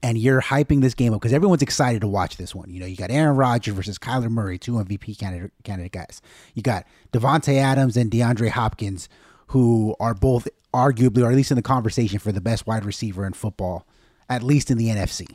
and 0.03 0.19
you're 0.19 0.41
hyping 0.41 0.81
this 0.81 0.95
game 0.95 1.15
up 1.15 1.21
because 1.21 1.33
everyone's 1.33 1.63
excited 1.63 2.01
to 2.01 2.09
watch 2.09 2.37
this 2.37 2.55
one. 2.55 2.71
You 2.71 2.81
know, 2.81 2.87
you 2.87 2.97
got 2.97 3.11
Aaron 3.11 3.37
Rodgers 3.37 3.75
versus 3.75 3.99
Kyler 3.99 4.29
Murray, 4.29 4.59
two 4.59 4.73
MVP 4.73 5.19
candidate 5.19 5.53
candidate 5.63 5.93
guys. 5.93 6.21
You 6.55 6.63
got 6.63 6.87
Davante 7.13 7.57
Adams 7.57 7.97
and 7.97 8.11
DeAndre 8.11 8.49
Hopkins 8.51 9.09
who 9.53 9.95
are 10.01 10.15
both 10.15 10.49
arguably, 10.73 11.23
or 11.23 11.31
at 11.31 11.37
least 11.37 11.51
in 11.51 11.57
the 11.57 11.63
conversation, 11.63 12.19
for 12.19 12.33
the 12.33 12.41
best 12.41 12.67
wide 12.67 12.85
receiver 12.87 13.27
in 13.27 13.35
football, 13.35 13.87
at 14.29 14.43
least 14.43 14.71
in 14.71 14.79
the 14.79 14.89
NFC. 14.89 15.27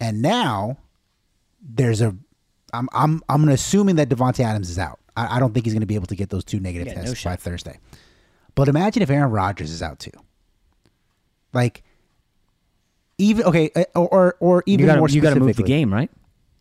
And 0.00 0.22
now 0.22 0.78
there's 1.62 2.00
a, 2.00 2.16
I'm 2.72 2.88
I'm 2.92 3.22
I'm 3.28 3.48
assuming 3.50 3.96
that 3.96 4.08
Davante 4.08 4.40
Adams 4.42 4.70
is 4.70 4.78
out. 4.78 4.98
I, 5.14 5.36
I 5.36 5.40
don't 5.40 5.52
think 5.52 5.66
he's 5.66 5.74
going 5.74 5.80
to 5.82 5.86
be 5.86 5.94
able 5.94 6.06
to 6.06 6.16
get 6.16 6.30
those 6.30 6.44
two 6.44 6.58
negative 6.58 6.88
Yeah, 6.88 6.94
tests 7.02 7.18
shot. 7.18 7.30
by 7.30 7.36
Thursday. 7.36 7.78
But 8.54 8.68
imagine 8.68 9.02
if 9.02 9.10
Aaron 9.10 9.30
Rodgers 9.30 9.70
is 9.70 9.82
out 9.82 9.98
too. 9.98 10.12
Like, 11.52 11.82
even 13.18 13.44
okay, 13.44 13.70
uh, 13.76 13.84
or 13.94 14.08
or, 14.08 14.36
or 14.40 14.62
even 14.66 14.80
you 14.80 14.86
gotta, 14.86 14.98
more 15.00 15.08
you 15.08 15.20
got 15.20 15.34
to 15.34 15.40
move 15.40 15.56
the 15.56 15.62
game, 15.64 15.92
right? 15.92 16.10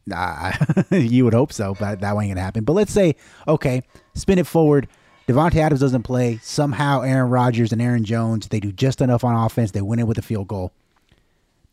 Nah, 0.05 0.51
you 0.91 1.23
would 1.23 1.33
hope 1.33 1.53
so, 1.53 1.75
but 1.79 2.01
that 2.01 2.11
ain't 2.11 2.29
gonna 2.31 2.41
happen. 2.41 2.63
But 2.65 2.73
let's 2.73 2.91
say, 2.91 3.15
okay, 3.47 3.83
spin 4.15 4.39
it 4.39 4.47
forward. 4.47 4.89
Davante 5.29 5.57
Adams 5.57 5.79
doesn't 5.81 6.03
play. 6.03 6.39
Somehow, 6.41 7.01
Aaron 7.01 7.29
Rodgers 7.29 7.71
and 7.71 7.81
Aaron 7.81 8.03
Jones 8.03 8.47
they 8.47 8.59
do 8.59 8.71
just 8.71 8.99
enough 8.99 9.23
on 9.23 9.35
offense. 9.35 9.71
They 9.71 9.81
win 9.81 9.99
it 9.99 10.07
with 10.07 10.17
a 10.17 10.23
field 10.23 10.47
goal. 10.47 10.71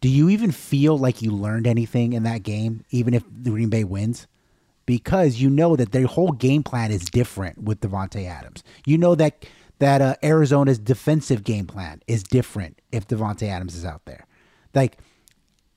do 0.02 0.08
you 0.10 0.28
even 0.28 0.52
feel 0.52 0.98
like 0.98 1.22
you 1.22 1.30
learned 1.30 1.66
anything 1.66 2.12
in 2.12 2.22
that 2.24 2.42
game, 2.42 2.84
even 2.90 3.14
if 3.14 3.24
the 3.30 3.50
Green 3.50 3.70
Bay 3.70 3.82
wins? 3.82 4.26
Because 4.84 5.40
you 5.40 5.48
know 5.50 5.74
that 5.74 5.90
their 5.92 6.06
whole 6.06 6.30
game 6.32 6.62
plan 6.62 6.92
is 6.92 7.04
different 7.06 7.62
with 7.62 7.80
Davante 7.80 8.24
Adams. 8.28 8.62
You 8.84 8.98
know 8.98 9.14
that 9.16 9.44
that 9.78 10.00
uh, 10.02 10.14
Arizona's 10.22 10.78
defensive 10.78 11.42
game 11.44 11.66
plan 11.66 12.00
is 12.06 12.22
different 12.22 12.78
if 12.92 13.08
Davante 13.08 13.48
Adams 13.48 13.74
is 13.74 13.84
out 13.84 14.02
there. 14.04 14.26
Like, 14.74 14.98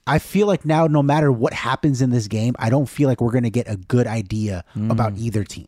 I 0.06 0.20
feel 0.20 0.48
like 0.48 0.64
now, 0.66 0.88
no 0.88 1.02
matter 1.04 1.32
what 1.32 1.54
happens 1.54 2.02
in 2.02 2.10
this 2.10 2.28
game, 2.28 2.56
I 2.60 2.70
don't 2.70 2.88
feel 2.88 3.08
like 3.10 3.20
we're 3.22 3.32
going 3.32 3.44
to 3.44 3.50
get 3.50 3.68
a 3.70 3.76
good 3.78 4.06
idea 4.08 4.64
Mm. 4.76 4.92
about 4.92 5.18
either 5.18 5.44
team. 5.44 5.68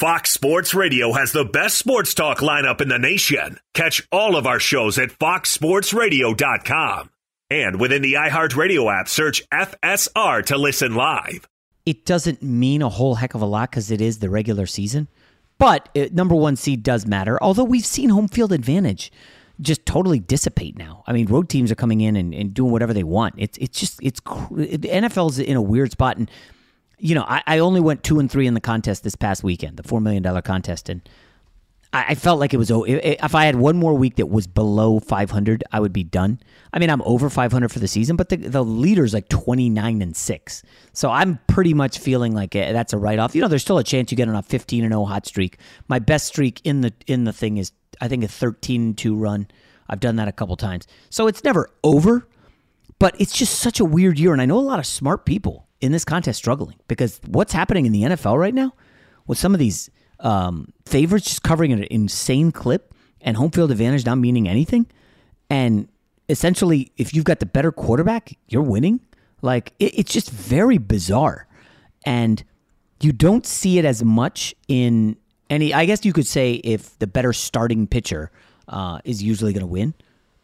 Fox 0.00 0.30
Sports 0.30 0.72
Radio 0.72 1.12
has 1.12 1.32
the 1.32 1.44
best 1.44 1.76
sports 1.76 2.14
talk 2.14 2.38
lineup 2.38 2.80
in 2.80 2.88
the 2.88 2.98
nation. 2.98 3.58
Catch 3.74 4.08
all 4.10 4.34
of 4.34 4.46
our 4.46 4.58
shows 4.58 4.98
at 4.98 5.10
foxsportsradio.com. 5.10 7.10
And 7.50 7.78
within 7.78 8.00
the 8.00 8.14
iHeartRadio 8.14 8.98
app, 8.98 9.10
search 9.10 9.46
FSR 9.50 10.46
to 10.46 10.56
listen 10.56 10.94
live. 10.94 11.46
It 11.84 12.06
doesn't 12.06 12.42
mean 12.42 12.80
a 12.80 12.88
whole 12.88 13.16
heck 13.16 13.34
of 13.34 13.42
a 13.42 13.44
lot 13.44 13.70
because 13.70 13.90
it 13.90 14.00
is 14.00 14.20
the 14.20 14.30
regular 14.30 14.64
season. 14.64 15.06
But 15.58 15.90
it, 15.92 16.14
number 16.14 16.34
one 16.34 16.56
seed 16.56 16.82
does 16.82 17.04
matter, 17.04 17.38
although 17.42 17.64
we've 17.64 17.84
seen 17.84 18.08
home 18.08 18.28
field 18.28 18.52
advantage 18.52 19.12
just 19.60 19.84
totally 19.84 20.18
dissipate 20.18 20.78
now. 20.78 21.04
I 21.06 21.12
mean, 21.12 21.26
road 21.26 21.50
teams 21.50 21.70
are 21.70 21.74
coming 21.74 22.00
in 22.00 22.16
and, 22.16 22.32
and 22.32 22.54
doing 22.54 22.72
whatever 22.72 22.94
they 22.94 23.04
want. 23.04 23.34
It's 23.36 23.58
it's 23.58 23.78
just 23.78 24.02
it's 24.02 24.20
the 24.20 24.78
NFL's 24.78 25.38
in 25.38 25.58
a 25.58 25.62
weird 25.62 25.92
spot, 25.92 26.16
and 26.16 26.30
you 27.00 27.14
know 27.14 27.24
I, 27.26 27.42
I 27.46 27.58
only 27.58 27.80
went 27.80 28.02
two 28.02 28.18
and 28.18 28.30
three 28.30 28.46
in 28.46 28.54
the 28.54 28.60
contest 28.60 29.04
this 29.04 29.16
past 29.16 29.42
weekend, 29.42 29.76
the 29.76 29.82
four 29.82 30.00
million 30.00 30.22
dollar 30.22 30.42
contest, 30.42 30.88
and 30.88 31.02
I, 31.92 32.06
I 32.08 32.14
felt 32.14 32.40
like 32.40 32.54
it 32.54 32.56
was. 32.56 32.70
If 32.70 33.34
I 33.34 33.44
had 33.44 33.56
one 33.56 33.76
more 33.76 33.94
week 33.94 34.16
that 34.16 34.28
was 34.28 34.46
below 34.46 35.00
500, 35.00 35.64
I 35.72 35.80
would 35.80 35.92
be 35.92 36.04
done. 36.04 36.40
I 36.72 36.78
mean, 36.78 36.90
I'm 36.90 37.02
over 37.02 37.28
500 37.28 37.70
for 37.70 37.78
the 37.78 37.88
season, 37.88 38.16
but 38.16 38.28
the 38.28 38.36
the 38.36 38.64
leader's 38.64 39.14
like 39.14 39.28
29 39.28 40.02
and 40.02 40.16
six. 40.16 40.62
So 40.92 41.10
I'm 41.10 41.38
pretty 41.46 41.74
much 41.74 41.98
feeling 41.98 42.34
like 42.34 42.54
eh, 42.54 42.72
that's 42.72 42.92
a 42.92 42.98
write 42.98 43.18
off. 43.18 43.34
You 43.34 43.40
know, 43.40 43.48
there's 43.48 43.62
still 43.62 43.78
a 43.78 43.84
chance 43.84 44.10
you 44.10 44.16
get 44.16 44.28
on 44.28 44.36
a 44.36 44.42
15 44.42 44.84
and 44.84 44.92
0 44.92 45.04
hot 45.04 45.26
streak. 45.26 45.58
My 45.88 45.98
best 45.98 46.26
streak 46.26 46.60
in 46.64 46.80
the 46.82 46.92
in 47.06 47.24
the 47.24 47.32
thing 47.32 47.58
is 47.58 47.72
I 48.00 48.08
think 48.08 48.24
a 48.24 48.28
13 48.28 48.80
and 48.80 48.98
2 48.98 49.14
run. 49.14 49.48
I've 49.88 50.00
done 50.00 50.16
that 50.16 50.28
a 50.28 50.32
couple 50.32 50.56
times. 50.56 50.86
So 51.10 51.26
it's 51.26 51.42
never 51.42 51.68
over, 51.82 52.28
but 53.00 53.20
it's 53.20 53.36
just 53.36 53.58
such 53.58 53.80
a 53.80 53.84
weird 53.84 54.20
year. 54.20 54.32
And 54.32 54.40
I 54.40 54.46
know 54.46 54.58
a 54.58 54.60
lot 54.60 54.78
of 54.78 54.86
smart 54.86 55.26
people 55.26 55.66
in 55.80 55.92
this 55.92 56.04
contest 56.04 56.38
struggling 56.38 56.76
because 56.88 57.20
what's 57.26 57.52
happening 57.52 57.86
in 57.86 57.92
the 57.92 58.02
NFL 58.02 58.38
right 58.38 58.54
now 58.54 58.72
with 59.26 59.38
some 59.38 59.54
of 59.54 59.58
these 59.58 59.90
um, 60.20 60.72
favorites 60.86 61.26
just 61.26 61.42
covering 61.42 61.72
an 61.72 61.84
insane 61.90 62.52
clip 62.52 62.94
and 63.20 63.36
home 63.36 63.50
field 63.50 63.70
advantage 63.70 64.04
not 64.04 64.16
meaning 64.16 64.48
anything. 64.48 64.86
And 65.48 65.88
essentially, 66.28 66.92
if 66.96 67.14
you've 67.14 67.24
got 67.24 67.40
the 67.40 67.46
better 67.46 67.72
quarterback, 67.72 68.36
you're 68.48 68.62
winning. 68.62 69.00
Like, 69.42 69.72
it, 69.78 69.98
it's 69.98 70.12
just 70.12 70.30
very 70.30 70.78
bizarre. 70.78 71.46
And 72.04 72.42
you 73.00 73.12
don't 73.12 73.46
see 73.46 73.78
it 73.78 73.84
as 73.84 74.04
much 74.04 74.54
in 74.68 75.16
any. 75.48 75.74
I 75.74 75.86
guess 75.86 76.04
you 76.04 76.12
could 76.12 76.26
say 76.26 76.54
if 76.54 76.98
the 76.98 77.06
better 77.06 77.32
starting 77.32 77.86
pitcher 77.86 78.30
uh, 78.68 79.00
is 79.04 79.22
usually 79.22 79.52
going 79.52 79.62
to 79.62 79.66
win 79.66 79.94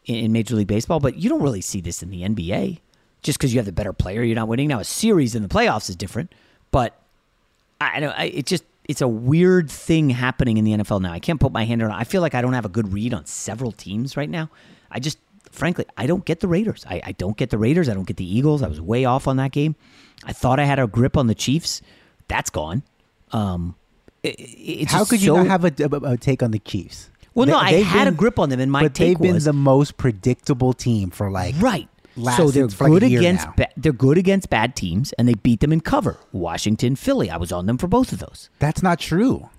in, 0.05 0.15
in 0.15 0.31
Major 0.31 0.55
League 0.55 0.67
Baseball, 0.67 0.99
but 0.99 1.15
you 1.15 1.29
don't 1.29 1.41
really 1.41 1.61
see 1.61 1.81
this 1.81 2.03
in 2.03 2.09
the 2.09 2.23
NBA. 2.23 2.79
Just 3.23 3.37
because 3.39 3.53
you 3.53 3.59
have 3.59 3.65
the 3.65 3.71
better 3.71 3.93
player, 3.93 4.23
you're 4.23 4.35
not 4.35 4.47
winning. 4.47 4.67
Now, 4.67 4.79
a 4.79 4.83
series 4.83 5.35
in 5.35 5.41
the 5.43 5.49
playoffs 5.49 5.89
is 5.89 5.95
different, 5.95 6.33
but 6.71 6.93
I. 7.81 8.03
I, 8.05 8.25
it 8.25 8.45
just 8.45 8.63
it's 8.87 9.01
a 9.01 9.07
weird 9.07 9.69
thing 9.69 10.09
happening 10.11 10.57
in 10.57 10.63
the 10.63 10.71
NFL 10.71 11.01
now. 11.01 11.11
I 11.11 11.19
can't 11.19 11.39
put 11.41 11.51
my 11.51 11.65
hand 11.65 11.81
on. 11.83 11.91
it. 11.91 11.93
I 11.93 12.03
feel 12.05 12.21
like 12.21 12.33
I 12.35 12.41
don't 12.41 12.53
have 12.53 12.63
a 12.65 12.69
good 12.69 12.93
read 12.93 13.13
on 13.13 13.25
several 13.25 13.73
teams 13.73 14.15
right 14.15 14.29
now. 14.29 14.49
I 14.89 14.99
just, 15.01 15.17
frankly, 15.51 15.83
I 15.97 16.07
don't 16.07 16.23
get 16.23 16.39
the 16.39 16.47
Raiders. 16.47 16.85
I, 16.89 17.01
I 17.03 17.11
don't 17.11 17.35
get 17.35 17.49
the 17.49 17.57
Raiders. 17.57 17.89
I 17.89 17.93
don't 17.93 18.07
get 18.07 18.15
the 18.15 18.23
Eagles. 18.37 18.63
I 18.63 18.67
was 18.69 18.79
way 18.79 19.03
off 19.03 19.27
on 19.27 19.35
that 19.37 19.51
game. 19.51 19.75
I 20.23 20.31
thought 20.31 20.57
I 20.59 20.63
had 20.63 20.79
a 20.79 20.87
grip 20.87 21.17
on 21.17 21.27
the 21.27 21.35
Chiefs. 21.35 21.81
That's 22.29 22.49
gone. 22.49 22.81
Um, 23.33 23.75
it, 24.23 24.35
it's 24.39 24.91
How 24.93 25.03
could 25.03 25.21
you 25.21 25.27
so- 25.35 25.43
not 25.43 25.47
have 25.47 25.65
a, 25.65 25.73
a- 25.83 26.11
a 26.13 26.17
take 26.17 26.41
on 26.41 26.51
the 26.51 26.59
Chiefs? 26.59 27.09
Well, 27.33 27.45
no, 27.45 27.57
I 27.57 27.73
had 27.83 28.07
a 28.07 28.11
grip 28.11 28.39
on 28.39 28.49
them, 28.49 28.59
and 28.61 28.71
my 28.71 28.83
but 28.83 28.95
take 28.95 29.17
they've 29.17 29.21
been 29.21 29.33
was- 29.35 29.43
the 29.45 29.53
most 29.53 29.97
predictable 29.97 30.71
team 30.73 31.09
for 31.11 31.29
like 31.29 31.55
right. 31.59 31.89
Last, 32.17 32.37
so 32.37 32.49
they're 32.49 32.67
like 32.67 32.77
good 32.77 33.03
year 33.03 33.19
against 33.19 33.47
ba- 33.55 33.69
they're 33.77 33.93
good 33.93 34.17
against 34.17 34.49
bad 34.49 34.75
teams, 34.75 35.13
and 35.13 35.27
they 35.27 35.35
beat 35.35 35.59
them 35.59 35.71
in 35.71 35.81
cover. 35.81 36.17
Washington, 36.31 36.95
Philly. 36.95 37.29
I 37.29 37.37
was 37.37 37.51
on 37.51 37.65
them 37.67 37.77
for 37.77 37.87
both 37.87 38.11
of 38.11 38.19
those. 38.19 38.49
That's 38.59 38.81
not 38.81 38.99
true. 38.99 39.49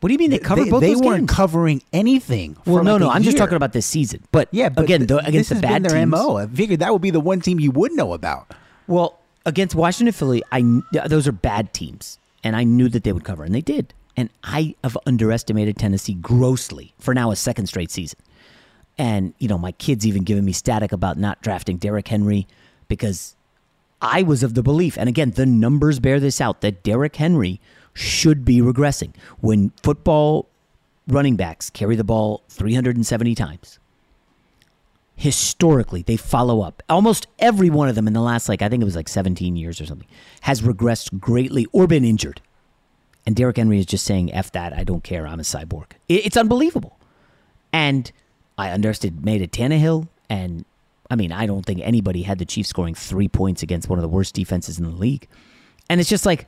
What 0.00 0.08
do 0.08 0.14
you 0.14 0.18
mean 0.18 0.30
they 0.30 0.38
covered 0.38 0.64
they, 0.66 0.70
both 0.70 0.80
they 0.80 0.96
weren't 0.96 1.20
games? 1.28 1.30
covering 1.30 1.82
anything. 1.92 2.56
Well, 2.66 2.82
no, 2.82 2.92
like 2.94 3.00
no. 3.00 3.10
I'm 3.10 3.22
just 3.22 3.36
talking 3.36 3.54
about 3.54 3.72
this 3.72 3.86
season. 3.86 4.24
But 4.32 4.48
Yeah, 4.50 4.68
but 4.68 4.82
again, 4.84 5.00
th- 5.00 5.08
the, 5.08 5.18
against 5.18 5.50
the 5.50 5.60
bad 5.60 5.84
their 5.84 5.96
teams. 5.96 6.10
mo. 6.10 6.36
I 6.38 6.46
figured 6.46 6.80
that 6.80 6.92
would 6.92 7.02
be 7.02 7.10
the 7.10 7.20
one 7.20 7.40
team 7.40 7.60
you 7.60 7.70
would 7.70 7.92
know 7.92 8.12
about. 8.12 8.52
Well, 8.88 9.20
against 9.46 9.76
Washington, 9.76 10.12
Philly, 10.12 10.42
I 10.50 10.80
those 11.06 11.28
are 11.28 11.32
bad 11.32 11.72
teams, 11.72 12.18
and 12.42 12.56
I 12.56 12.64
knew 12.64 12.88
that 12.88 13.04
they 13.04 13.12
would 13.12 13.24
cover, 13.24 13.44
and 13.44 13.54
they 13.54 13.60
did. 13.60 13.94
And 14.16 14.28
I 14.42 14.74
have 14.82 14.98
underestimated 15.06 15.78
Tennessee 15.78 16.14
grossly 16.14 16.94
for 16.98 17.14
now 17.14 17.30
a 17.30 17.36
second 17.36 17.66
straight 17.68 17.90
season. 17.92 18.18
And 18.98 19.34
you 19.38 19.48
know, 19.48 19.58
my 19.58 19.72
kids 19.72 20.06
even 20.06 20.24
giving 20.24 20.44
me 20.44 20.52
static 20.52 20.92
about 20.92 21.18
not 21.18 21.42
drafting 21.42 21.76
Derrick 21.76 22.08
Henry 22.08 22.46
because 22.88 23.36
I 24.00 24.22
was 24.22 24.42
of 24.42 24.54
the 24.54 24.62
belief, 24.62 24.98
and 24.98 25.08
again, 25.08 25.30
the 25.32 25.46
numbers 25.46 26.00
bear 26.00 26.20
this 26.20 26.40
out, 26.40 26.60
that 26.60 26.82
Derrick 26.82 27.16
Henry 27.16 27.60
should 27.94 28.44
be 28.44 28.60
regressing. 28.60 29.14
When 29.40 29.70
football 29.82 30.48
running 31.08 31.36
backs 31.36 31.70
carry 31.70 31.96
the 31.96 32.04
ball 32.04 32.42
370 32.48 33.34
times 33.34 33.78
historically 35.14 36.02
they 36.02 36.16
follow 36.16 36.62
up. 36.62 36.82
Almost 36.88 37.26
every 37.38 37.70
one 37.70 37.88
of 37.88 37.94
them 37.94 38.06
in 38.06 38.12
the 38.12 38.20
last 38.20 38.48
like 38.48 38.62
i 38.62 38.68
think 38.68 38.82
it 38.82 38.84
was 38.84 38.96
like 38.96 39.08
17 39.08 39.56
years 39.56 39.80
or 39.80 39.86
something 39.86 40.08
has 40.42 40.62
regressed 40.62 41.18
greatly 41.20 41.66
or 41.72 41.86
been 41.86 42.04
injured. 42.04 42.40
And 43.24 43.36
Derrick 43.36 43.56
Henry 43.56 43.78
is 43.78 43.86
just 43.86 44.04
saying 44.04 44.32
f 44.32 44.50
that 44.52 44.72
i 44.72 44.84
don't 44.84 45.04
care 45.04 45.26
i'm 45.26 45.40
a 45.40 45.44
cyborg. 45.44 45.92
It's 46.08 46.36
unbelievable. 46.36 46.98
And 47.72 48.10
i 48.68 48.72
underestimated 48.72 49.52
Tannehill 49.52 50.08
and 50.28 50.64
i 51.10 51.16
mean 51.16 51.32
i 51.32 51.46
don't 51.46 51.64
think 51.66 51.80
anybody 51.82 52.22
had 52.22 52.38
the 52.38 52.44
chiefs 52.44 52.68
scoring 52.68 52.94
three 52.94 53.28
points 53.28 53.62
against 53.62 53.88
one 53.88 53.98
of 53.98 54.02
the 54.02 54.08
worst 54.08 54.34
defenses 54.34 54.78
in 54.78 54.84
the 54.84 54.90
league 54.90 55.26
and 55.90 56.00
it's 56.00 56.08
just 56.10 56.24
like 56.26 56.46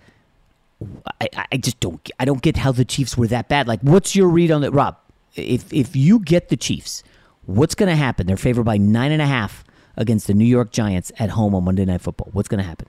I, 1.20 1.29
I- 1.53 1.57
just 1.57 1.79
don't 1.81 2.11
I 2.18 2.24
don't 2.24 2.42
get 2.42 2.57
how 2.59 2.72
the 2.72 2.85
Chiefs 2.85 3.16
were 3.16 3.29
that 3.29 3.48
bad. 3.48 3.68
Like, 3.68 3.81
what's 3.81 4.14
your 4.16 4.29
read 4.29 4.50
on 4.50 4.61
that, 4.62 4.72
Rob? 4.72 4.96
If 5.37 5.72
if 5.72 5.94
you 5.96 6.18
get 6.18 6.48
the 6.48 6.57
Chiefs, 6.57 7.03
what's 7.46 7.74
going 7.77 7.88
to 7.88 7.96
happen? 7.96 8.27
They're 8.27 8.37
favored 8.37 8.64
by 8.64 8.77
nine 8.77 9.12
and 9.12 9.22
a 9.22 9.27
half 9.27 9.64
against 9.96 10.27
the 10.27 10.35
New 10.35 10.44
York 10.44 10.72
Giants 10.72 11.12
at 11.18 11.31
home 11.31 11.55
on 11.55 11.64
Monday 11.64 11.85
Night 11.85 12.00
Football. 12.03 12.29
What's 12.33 12.48
going 12.48 12.59
to 12.59 12.64
happen? 12.64 12.88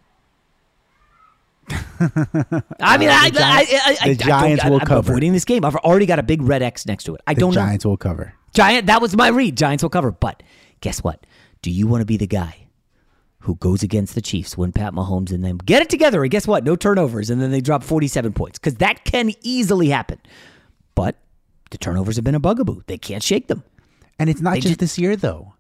I 2.80 2.98
mean, 2.98 3.10
I, 3.10 3.30
The 3.30 3.40
Giants- 3.40 3.74
I, 3.74 3.78
I, 3.92 3.98
I, 4.02 4.08
the 4.10 4.16
Giants 4.16 4.66
will 4.66 4.74
I'm 4.80 4.80
cover. 4.88 5.12
avoiding 5.12 5.34
this 5.34 5.46
game. 5.46 5.64
I've 5.64 5.76
already 5.78 6.06
got 6.06 6.20
a 6.20 6.24
big 6.24 6.42
red 6.42 6.62
X 6.62 6.86
next 6.86 7.06
to 7.06 7.16
it. 7.16 7.22
I 7.28 7.34
The 7.34 7.40
don't 7.42 7.52
know. 7.52 7.62
Giants 7.62 7.86
will 7.86 7.98
cover. 7.98 8.34
Giant. 8.56 8.88
That 8.88 9.02
was 9.02 9.16
my 9.16 9.28
read. 9.28 9.56
Giants 9.58 9.84
will 9.84 9.90
cover. 9.90 10.12
But 10.12 10.42
guess 10.82 11.04
what? 11.04 11.26
Do 11.62 11.72
you 11.72 11.88
want 11.88 12.02
to 12.02 12.06
be 12.06 12.18
the 12.18 12.28
guy 12.28 12.68
who 13.40 13.56
goes 13.56 13.84
against 13.84 14.16
the 14.16 14.22
Chiefs 14.22 14.58
when 14.58 14.72
Pat 14.72 14.94
Mahomes 14.94 15.32
and 15.32 15.44
them 15.44 15.58
get 15.58 15.82
it 15.82 15.90
together? 15.90 16.24
And 16.24 16.32
guess 16.32 16.48
what? 16.48 16.64
No 16.64 16.76
turnovers, 16.76 17.30
and 17.30 17.42
then 17.42 17.52
they 17.52 17.62
drop 17.62 17.84
forty-seven 17.84 18.34
points 18.34 18.58
because 18.60 18.76
that 18.76 19.04
can 19.06 19.32
easily 19.42 19.90
happen. 19.90 20.20
But 20.96 21.18
the 21.72 21.78
turnovers 21.78 22.16
have 22.16 22.24
been 22.26 22.36
a 22.36 22.40
bugaboo. 22.40 22.82
They 22.88 22.98
can't 22.98 23.22
shake 23.24 23.48
them. 23.48 23.64
And 24.18 24.30
it's 24.30 24.42
not 24.42 24.56
just 24.56 24.68
just- 24.68 24.80
this 24.80 24.98
year 24.98 25.16
though. 25.16 25.54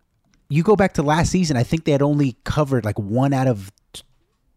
You 0.47 0.61
go 0.61 0.75
back 0.75 0.93
to 0.93 1.03
last 1.03 1.31
season. 1.31 1.57
I 1.57 1.63
think 1.63 1.85
they 1.85 1.91
had 1.91 2.03
only 2.03 2.37
covered 2.43 2.85
like 2.85 2.99
one 2.99 3.33
out 3.33 3.47
of 3.47 3.71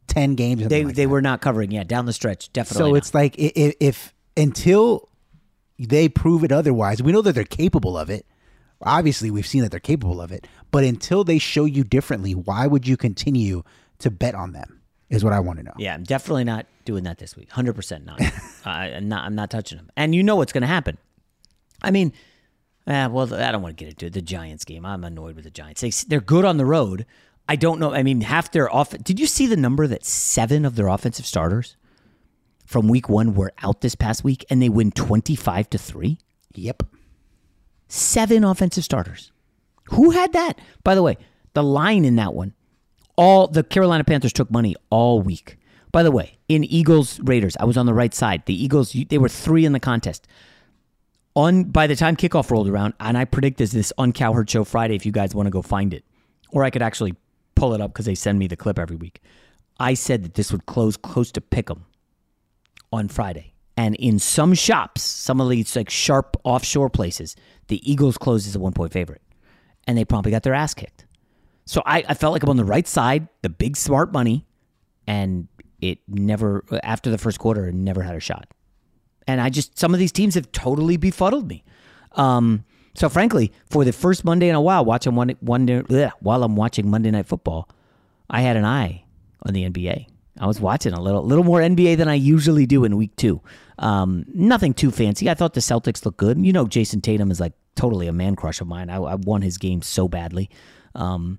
ten 0.06 0.34
games. 0.34 0.66
They 0.68 0.84
like 0.84 0.94
they 0.94 1.06
were 1.06 1.22
not 1.22 1.40
covering. 1.40 1.70
Yeah, 1.70 1.84
down 1.84 2.04
the 2.06 2.12
stretch, 2.12 2.52
definitely. 2.52 2.84
so 2.84 2.88
not. 2.90 2.96
it's 2.98 3.14
like 3.14 3.36
i- 3.38 3.52
i- 3.56 3.74
if 3.80 4.12
until 4.36 5.07
they 5.78 6.08
prove 6.08 6.44
it 6.44 6.52
otherwise, 6.52 7.02
we 7.02 7.12
know 7.12 7.22
that 7.22 7.34
they're 7.34 7.44
capable 7.44 7.96
of 7.96 8.10
it. 8.10 8.26
Obviously, 8.82 9.30
we've 9.30 9.46
seen 9.46 9.62
that 9.62 9.70
they're 9.70 9.80
capable 9.80 10.20
of 10.20 10.32
it. 10.32 10.46
But 10.70 10.84
until 10.84 11.24
they 11.24 11.38
show 11.38 11.64
you 11.64 11.84
differently, 11.84 12.32
why 12.32 12.66
would 12.66 12.86
you 12.86 12.96
continue 12.96 13.62
to 13.98 14.10
bet 14.10 14.34
on 14.34 14.52
them? 14.52 14.80
Is 15.10 15.24
what 15.24 15.32
I 15.32 15.40
want 15.40 15.58
to 15.58 15.64
know. 15.64 15.72
Yeah, 15.78 15.94
I'm 15.94 16.02
definitely 16.02 16.44
not 16.44 16.66
doing 16.84 17.04
that 17.04 17.16
this 17.16 17.34
week. 17.34 17.50
Hundred 17.50 17.72
percent 17.72 18.04
not. 18.04 18.20
I'm 18.66 19.08
not. 19.08 19.24
I'm 19.24 19.34
not 19.34 19.50
touching 19.50 19.78
them. 19.78 19.90
And 19.96 20.14
you 20.14 20.22
know 20.22 20.36
what's 20.36 20.52
going 20.52 20.62
to 20.62 20.66
happen. 20.66 20.98
I 21.80 21.90
mean, 21.90 22.12
eh, 22.86 23.06
well, 23.06 23.32
I 23.32 23.50
don't 23.50 23.62
want 23.62 23.78
to 23.78 23.82
get 23.82 23.90
into. 23.90 24.10
The 24.10 24.20
Giants 24.20 24.66
game. 24.66 24.84
I'm 24.84 25.04
annoyed 25.04 25.34
with 25.34 25.44
the 25.44 25.50
Giants. 25.50 25.80
They, 25.80 25.88
they're 26.08 26.20
good 26.20 26.44
on 26.44 26.58
the 26.58 26.66
road. 26.66 27.06
I 27.48 27.56
don't 27.56 27.80
know. 27.80 27.94
I 27.94 28.02
mean, 28.02 28.20
half 28.20 28.52
their 28.52 28.70
off. 28.70 28.90
Did 28.90 29.18
you 29.18 29.26
see 29.26 29.46
the 29.46 29.56
number 29.56 29.86
that 29.86 30.04
seven 30.04 30.66
of 30.66 30.76
their 30.76 30.88
offensive 30.88 31.24
starters 31.24 31.77
from 32.68 32.86
week 32.86 33.08
one 33.08 33.32
were 33.32 33.50
out 33.62 33.80
this 33.80 33.94
past 33.94 34.22
week, 34.22 34.44
and 34.50 34.60
they 34.60 34.68
win 34.68 34.90
25 34.92 35.70
to 35.70 35.78
three? 35.78 36.18
Yep. 36.54 36.82
Seven 37.88 38.44
offensive 38.44 38.84
starters. 38.84 39.32
Who 39.84 40.10
had 40.10 40.34
that? 40.34 40.60
By 40.84 40.94
the 40.94 41.02
way, 41.02 41.16
the 41.54 41.62
line 41.62 42.04
in 42.04 42.16
that 42.16 42.34
one, 42.34 42.52
all 43.16 43.46
the 43.48 43.62
Carolina 43.62 44.04
Panthers 44.04 44.34
took 44.34 44.50
money 44.50 44.76
all 44.90 45.22
week. 45.22 45.56
By 45.92 46.02
the 46.02 46.10
way, 46.10 46.36
in 46.46 46.62
Eagles 46.62 47.18
Raiders, 47.20 47.56
I 47.58 47.64
was 47.64 47.78
on 47.78 47.86
the 47.86 47.94
right 47.94 48.12
side. 48.12 48.42
The 48.44 48.62
Eagles, 48.62 48.94
they 49.08 49.16
were 49.16 49.30
three 49.30 49.64
in 49.64 49.72
the 49.72 49.80
contest. 49.80 50.28
On 51.34 51.64
by 51.64 51.86
the 51.86 51.96
time 51.96 52.16
kickoff 52.16 52.50
rolled 52.50 52.68
around, 52.68 52.92
and 53.00 53.16
I 53.16 53.24
predict 53.24 53.56
this 53.56 53.72
this 53.72 53.94
on 53.96 54.12
Cowherd 54.12 54.50
Show 54.50 54.64
Friday. 54.64 54.94
If 54.94 55.06
you 55.06 55.12
guys 55.12 55.34
want 55.34 55.46
to 55.46 55.50
go 55.50 55.62
find 55.62 55.94
it, 55.94 56.04
or 56.50 56.64
I 56.64 56.70
could 56.70 56.82
actually 56.82 57.14
pull 57.54 57.72
it 57.72 57.80
up 57.80 57.94
because 57.94 58.04
they 58.04 58.14
send 58.14 58.38
me 58.38 58.46
the 58.46 58.56
clip 58.56 58.78
every 58.78 58.96
week. 58.96 59.22
I 59.80 59.94
said 59.94 60.22
that 60.24 60.34
this 60.34 60.52
would 60.52 60.66
close 60.66 60.98
close 60.98 61.32
to 61.32 61.40
Pick'em 61.40 61.84
on 62.92 63.08
Friday. 63.08 63.54
And 63.76 63.94
in 63.96 64.18
some 64.18 64.54
shops, 64.54 65.02
some 65.02 65.40
of 65.40 65.48
these 65.48 65.76
like 65.76 65.88
sharp 65.88 66.36
offshore 66.42 66.90
places, 66.90 67.36
the 67.68 67.90
Eagles 67.90 68.18
closed 68.18 68.48
as 68.48 68.56
a 68.56 68.58
one 68.58 68.72
point 68.72 68.92
favorite. 68.92 69.22
And 69.86 69.96
they 69.96 70.04
promptly 70.04 70.32
got 70.32 70.42
their 70.42 70.54
ass 70.54 70.74
kicked. 70.74 71.06
So 71.64 71.82
I, 71.86 72.04
I 72.08 72.14
felt 72.14 72.32
like 72.32 72.42
I'm 72.42 72.48
on 72.48 72.56
the 72.56 72.64
right 72.64 72.86
side, 72.86 73.28
the 73.42 73.48
big 73.48 73.76
smart 73.76 74.12
money, 74.12 74.46
and 75.06 75.48
it 75.80 75.98
never 76.08 76.64
after 76.82 77.10
the 77.10 77.18
first 77.18 77.38
quarter, 77.38 77.70
never 77.70 78.02
had 78.02 78.16
a 78.16 78.20
shot. 78.20 78.48
And 79.26 79.40
I 79.40 79.50
just 79.50 79.78
some 79.78 79.94
of 79.94 80.00
these 80.00 80.12
teams 80.12 80.34
have 80.34 80.50
totally 80.50 80.96
befuddled 80.96 81.46
me. 81.46 81.62
Um, 82.12 82.64
so 82.94 83.08
frankly, 83.08 83.52
for 83.70 83.84
the 83.84 83.92
first 83.92 84.24
Monday 84.24 84.48
in 84.48 84.54
a 84.54 84.60
while, 84.60 84.84
watching 84.84 85.14
one 85.14 85.30
one 85.40 85.66
bleh, 85.66 86.10
while 86.20 86.42
I'm 86.42 86.56
watching 86.56 86.90
Monday 86.90 87.10
Night 87.10 87.26
Football, 87.26 87.68
I 88.28 88.40
had 88.40 88.56
an 88.56 88.64
eye 88.64 89.04
on 89.46 89.54
the 89.54 89.68
NBA. 89.68 90.06
I 90.40 90.46
was 90.46 90.60
watching 90.60 90.92
a 90.92 91.00
little 91.00 91.22
little 91.24 91.44
more 91.44 91.60
NBA 91.60 91.96
than 91.96 92.08
I 92.08 92.14
usually 92.14 92.66
do 92.66 92.84
in 92.84 92.96
week 92.96 93.16
two. 93.16 93.40
Um, 93.78 94.24
nothing 94.32 94.74
too 94.74 94.90
fancy. 94.90 95.28
I 95.28 95.34
thought 95.34 95.54
the 95.54 95.60
Celtics 95.60 96.04
looked 96.04 96.18
good. 96.18 96.44
You 96.44 96.52
know, 96.52 96.66
Jayson 96.66 97.00
Tatum 97.00 97.30
is 97.30 97.40
like 97.40 97.52
totally 97.74 98.06
a 98.06 98.12
man 98.12 98.36
crush 98.36 98.60
of 98.60 98.66
mine. 98.66 98.90
I, 98.90 98.96
I 98.96 99.14
won 99.14 99.42
his 99.42 99.58
game 99.58 99.82
so 99.82 100.08
badly. 100.08 100.50
Um, 100.94 101.38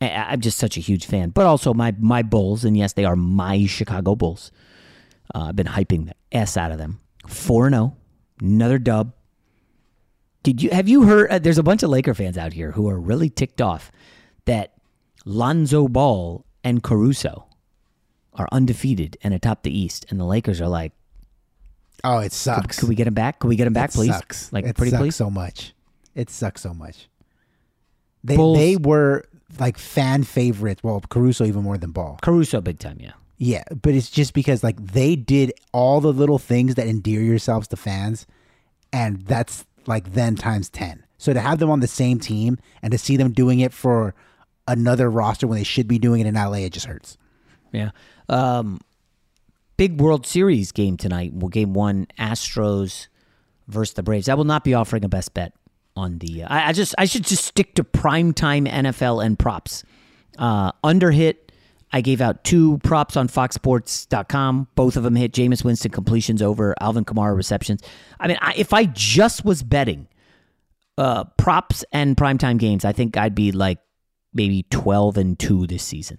I, 0.00 0.10
I'm 0.10 0.40
just 0.40 0.58
such 0.58 0.76
a 0.76 0.80
huge 0.80 1.06
fan. 1.06 1.30
But 1.30 1.46
also 1.46 1.74
my 1.74 1.94
my 1.98 2.22
Bulls, 2.22 2.64
and 2.64 2.76
yes, 2.76 2.92
they 2.92 3.04
are 3.04 3.16
my 3.16 3.66
Chicago 3.66 4.14
Bulls. 4.14 4.50
Uh, 5.34 5.46
I've 5.48 5.56
been 5.56 5.66
hyping 5.66 6.06
the 6.06 6.14
s 6.32 6.56
out 6.56 6.72
of 6.72 6.78
them. 6.78 7.00
Four 7.26 7.68
zero, 7.70 7.96
another 8.40 8.78
dub. 8.78 9.12
Did 10.42 10.62
you 10.62 10.70
have 10.70 10.88
you 10.88 11.02
heard? 11.02 11.30
Uh, 11.30 11.38
there's 11.38 11.58
a 11.58 11.62
bunch 11.62 11.82
of 11.82 11.90
Laker 11.90 12.14
fans 12.14 12.38
out 12.38 12.52
here 12.52 12.72
who 12.72 12.88
are 12.88 12.98
really 12.98 13.28
ticked 13.28 13.60
off 13.60 13.90
that 14.46 14.74
Lonzo 15.24 15.88
Ball 15.88 16.44
and 16.64 16.82
Caruso 16.82 17.47
are 18.38 18.48
undefeated 18.52 19.16
and 19.22 19.34
atop 19.34 19.62
the 19.62 19.76
East, 19.76 20.06
and 20.10 20.18
the 20.18 20.24
Lakers 20.24 20.60
are 20.60 20.68
like, 20.68 20.92
"Oh, 22.04 22.18
it 22.18 22.32
sucks." 22.32 22.76
Could, 22.76 22.80
could 22.80 22.88
we 22.88 22.94
get 22.94 23.06
him 23.06 23.14
back? 23.14 23.40
Could 23.40 23.48
we 23.48 23.56
get 23.56 23.66
him 23.66 23.72
back, 23.72 23.90
it 23.90 23.94
please? 23.94 24.10
Sucks. 24.10 24.52
Like, 24.52 24.64
it 24.64 24.76
pretty 24.76 24.90
sucks 24.90 25.02
please. 25.02 25.16
so 25.16 25.30
much. 25.30 25.74
It 26.14 26.30
sucks 26.30 26.62
so 26.62 26.72
much. 26.72 27.08
They 28.24 28.36
Bulls- 28.36 28.58
they 28.58 28.76
were 28.76 29.24
like 29.58 29.78
fan 29.78 30.24
favorites. 30.24 30.82
Well, 30.82 31.02
Caruso 31.08 31.44
even 31.44 31.62
more 31.62 31.78
than 31.78 31.90
Ball. 31.92 32.18
Caruso, 32.22 32.60
big 32.60 32.78
time, 32.78 32.98
yeah. 33.00 33.12
Yeah, 33.38 33.62
but 33.82 33.94
it's 33.94 34.10
just 34.10 34.34
because 34.34 34.64
like 34.64 34.84
they 34.84 35.14
did 35.14 35.52
all 35.72 36.00
the 36.00 36.12
little 36.12 36.38
things 36.38 36.74
that 36.74 36.88
endear 36.88 37.20
yourselves 37.20 37.68
to 37.68 37.76
fans, 37.76 38.26
and 38.92 39.22
that's 39.26 39.64
like 39.86 40.12
then 40.12 40.34
times 40.34 40.68
ten. 40.68 41.04
So 41.18 41.32
to 41.32 41.40
have 41.40 41.58
them 41.58 41.70
on 41.70 41.80
the 41.80 41.86
same 41.86 42.18
team 42.18 42.58
and 42.82 42.90
to 42.92 42.98
see 42.98 43.16
them 43.16 43.32
doing 43.32 43.60
it 43.60 43.72
for 43.72 44.14
another 44.66 45.10
roster 45.10 45.46
when 45.46 45.58
they 45.58 45.64
should 45.64 45.88
be 45.88 45.98
doing 45.98 46.20
it 46.20 46.26
in 46.26 46.34
LA, 46.34 46.58
it 46.58 46.72
just 46.72 46.86
hurts. 46.86 47.16
Yeah. 47.72 47.90
Um, 48.28 48.80
big 49.76 50.00
World 50.00 50.26
Series 50.26 50.72
game 50.72 50.96
tonight. 50.96 51.32
Well, 51.32 51.48
game 51.48 51.72
one, 51.72 52.06
Astros 52.18 53.08
versus 53.68 53.94
the 53.94 54.02
Braves. 54.02 54.28
I 54.28 54.34
will 54.34 54.44
not 54.44 54.64
be 54.64 54.74
offering 54.74 55.04
a 55.04 55.08
best 55.08 55.34
bet 55.34 55.52
on 55.96 56.18
the. 56.18 56.44
Uh, 56.44 56.48
I, 56.54 56.68
I 56.68 56.72
just 56.72 56.94
I 56.98 57.04
should 57.06 57.24
just 57.24 57.44
stick 57.44 57.74
to 57.74 57.84
primetime 57.84 58.68
NFL 58.68 59.24
and 59.24 59.38
props. 59.38 59.84
Uh, 60.38 60.72
under 60.84 61.10
hit. 61.10 61.44
I 61.90 62.02
gave 62.02 62.20
out 62.20 62.44
two 62.44 62.76
props 62.78 63.16
on 63.16 63.28
FoxSports.com. 63.28 64.68
Both 64.74 64.96
of 64.98 65.04
them 65.04 65.16
hit. 65.16 65.32
Jameis 65.32 65.64
Winston 65.64 65.90
completions 65.90 66.42
over 66.42 66.74
Alvin 66.82 67.06
Kamara 67.06 67.34
receptions. 67.34 67.80
I 68.20 68.28
mean, 68.28 68.36
I, 68.42 68.52
if 68.58 68.74
I 68.74 68.84
just 68.84 69.42
was 69.42 69.62
betting 69.62 70.06
uh, 70.98 71.24
props 71.38 71.86
and 71.90 72.14
primetime 72.14 72.58
games, 72.58 72.84
I 72.84 72.92
think 72.92 73.16
I'd 73.16 73.34
be 73.34 73.52
like 73.52 73.78
maybe 74.34 74.64
twelve 74.70 75.16
and 75.16 75.38
two 75.38 75.66
this 75.66 75.82
season. 75.82 76.18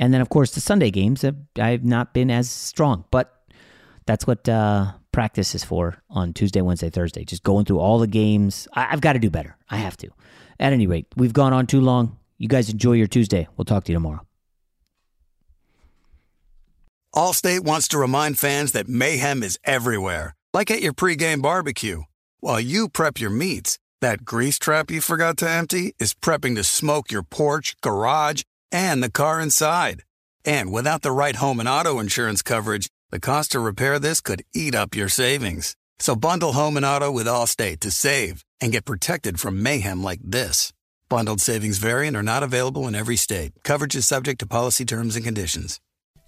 And 0.00 0.14
then, 0.14 0.22
of 0.22 0.30
course, 0.30 0.52
the 0.52 0.60
Sunday 0.62 0.90
games, 0.90 1.24
I've 1.56 1.84
not 1.84 2.14
been 2.14 2.30
as 2.30 2.50
strong, 2.50 3.04
but 3.10 3.44
that's 4.06 4.26
what 4.26 4.48
uh, 4.48 4.92
practice 5.12 5.54
is 5.54 5.62
for 5.62 6.02
on 6.08 6.32
Tuesday, 6.32 6.62
Wednesday, 6.62 6.88
Thursday. 6.88 7.22
Just 7.22 7.42
going 7.42 7.66
through 7.66 7.80
all 7.80 7.98
the 7.98 8.06
games. 8.06 8.66
I, 8.72 8.88
I've 8.90 9.02
got 9.02 9.12
to 9.12 9.18
do 9.18 9.28
better. 9.28 9.58
I 9.68 9.76
have 9.76 9.98
to. 9.98 10.08
At 10.58 10.72
any 10.72 10.86
rate, 10.86 11.06
we've 11.16 11.34
gone 11.34 11.52
on 11.52 11.66
too 11.66 11.82
long. 11.82 12.18
You 12.38 12.48
guys 12.48 12.70
enjoy 12.70 12.92
your 12.92 13.08
Tuesday. 13.08 13.46
We'll 13.56 13.66
talk 13.66 13.84
to 13.84 13.92
you 13.92 13.96
tomorrow. 13.96 14.26
Allstate 17.14 17.60
wants 17.60 17.88
to 17.88 17.98
remind 17.98 18.38
fans 18.38 18.72
that 18.72 18.88
mayhem 18.88 19.42
is 19.42 19.58
everywhere, 19.64 20.34
like 20.54 20.70
at 20.70 20.80
your 20.80 20.94
pregame 20.94 21.42
barbecue. 21.42 22.02
While 22.38 22.60
you 22.60 22.88
prep 22.88 23.20
your 23.20 23.30
meats, 23.30 23.78
that 24.00 24.24
grease 24.24 24.58
trap 24.58 24.90
you 24.90 25.02
forgot 25.02 25.36
to 25.38 25.50
empty 25.50 25.94
is 25.98 26.14
prepping 26.14 26.54
to 26.54 26.64
smoke 26.64 27.12
your 27.12 27.22
porch, 27.22 27.76
garage, 27.82 28.42
and 28.72 29.02
the 29.02 29.10
car 29.10 29.40
inside. 29.40 30.02
And 30.44 30.72
without 30.72 31.02
the 31.02 31.12
right 31.12 31.36
home 31.36 31.60
and 31.60 31.68
auto 31.68 31.98
insurance 31.98 32.42
coverage, 32.42 32.88
the 33.10 33.20
cost 33.20 33.52
to 33.52 33.60
repair 33.60 33.98
this 33.98 34.20
could 34.20 34.42
eat 34.54 34.74
up 34.74 34.94
your 34.94 35.08
savings. 35.08 35.76
So 35.98 36.16
bundle 36.16 36.52
home 36.52 36.76
and 36.76 36.86
auto 36.86 37.10
with 37.10 37.26
Allstate 37.26 37.80
to 37.80 37.90
save 37.90 38.44
and 38.60 38.72
get 38.72 38.84
protected 38.84 39.38
from 39.38 39.62
mayhem 39.62 40.02
like 40.02 40.20
this. 40.22 40.72
Bundled 41.08 41.40
savings 41.40 41.78
variant 41.78 42.16
are 42.16 42.22
not 42.22 42.42
available 42.42 42.86
in 42.86 42.94
every 42.94 43.16
state. 43.16 43.52
Coverage 43.64 43.96
is 43.96 44.06
subject 44.06 44.38
to 44.40 44.46
policy 44.46 44.84
terms 44.84 45.16
and 45.16 45.24
conditions. 45.24 45.80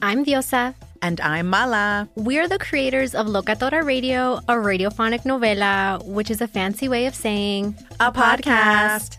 I'm 0.02 0.24
Diosa. 0.24 0.74
And 1.00 1.20
I'm 1.20 1.48
Mala. 1.48 2.08
We're 2.16 2.48
the 2.48 2.58
creators 2.58 3.14
of 3.14 3.26
Locatora 3.26 3.84
Radio, 3.84 4.38
a 4.48 4.54
radiophonic 4.54 5.22
novela, 5.22 6.04
which 6.04 6.30
is 6.30 6.40
a 6.40 6.48
fancy 6.48 6.88
way 6.88 7.06
of 7.06 7.14
saying 7.14 7.76
a 8.00 8.10
podcast. 8.12 9.18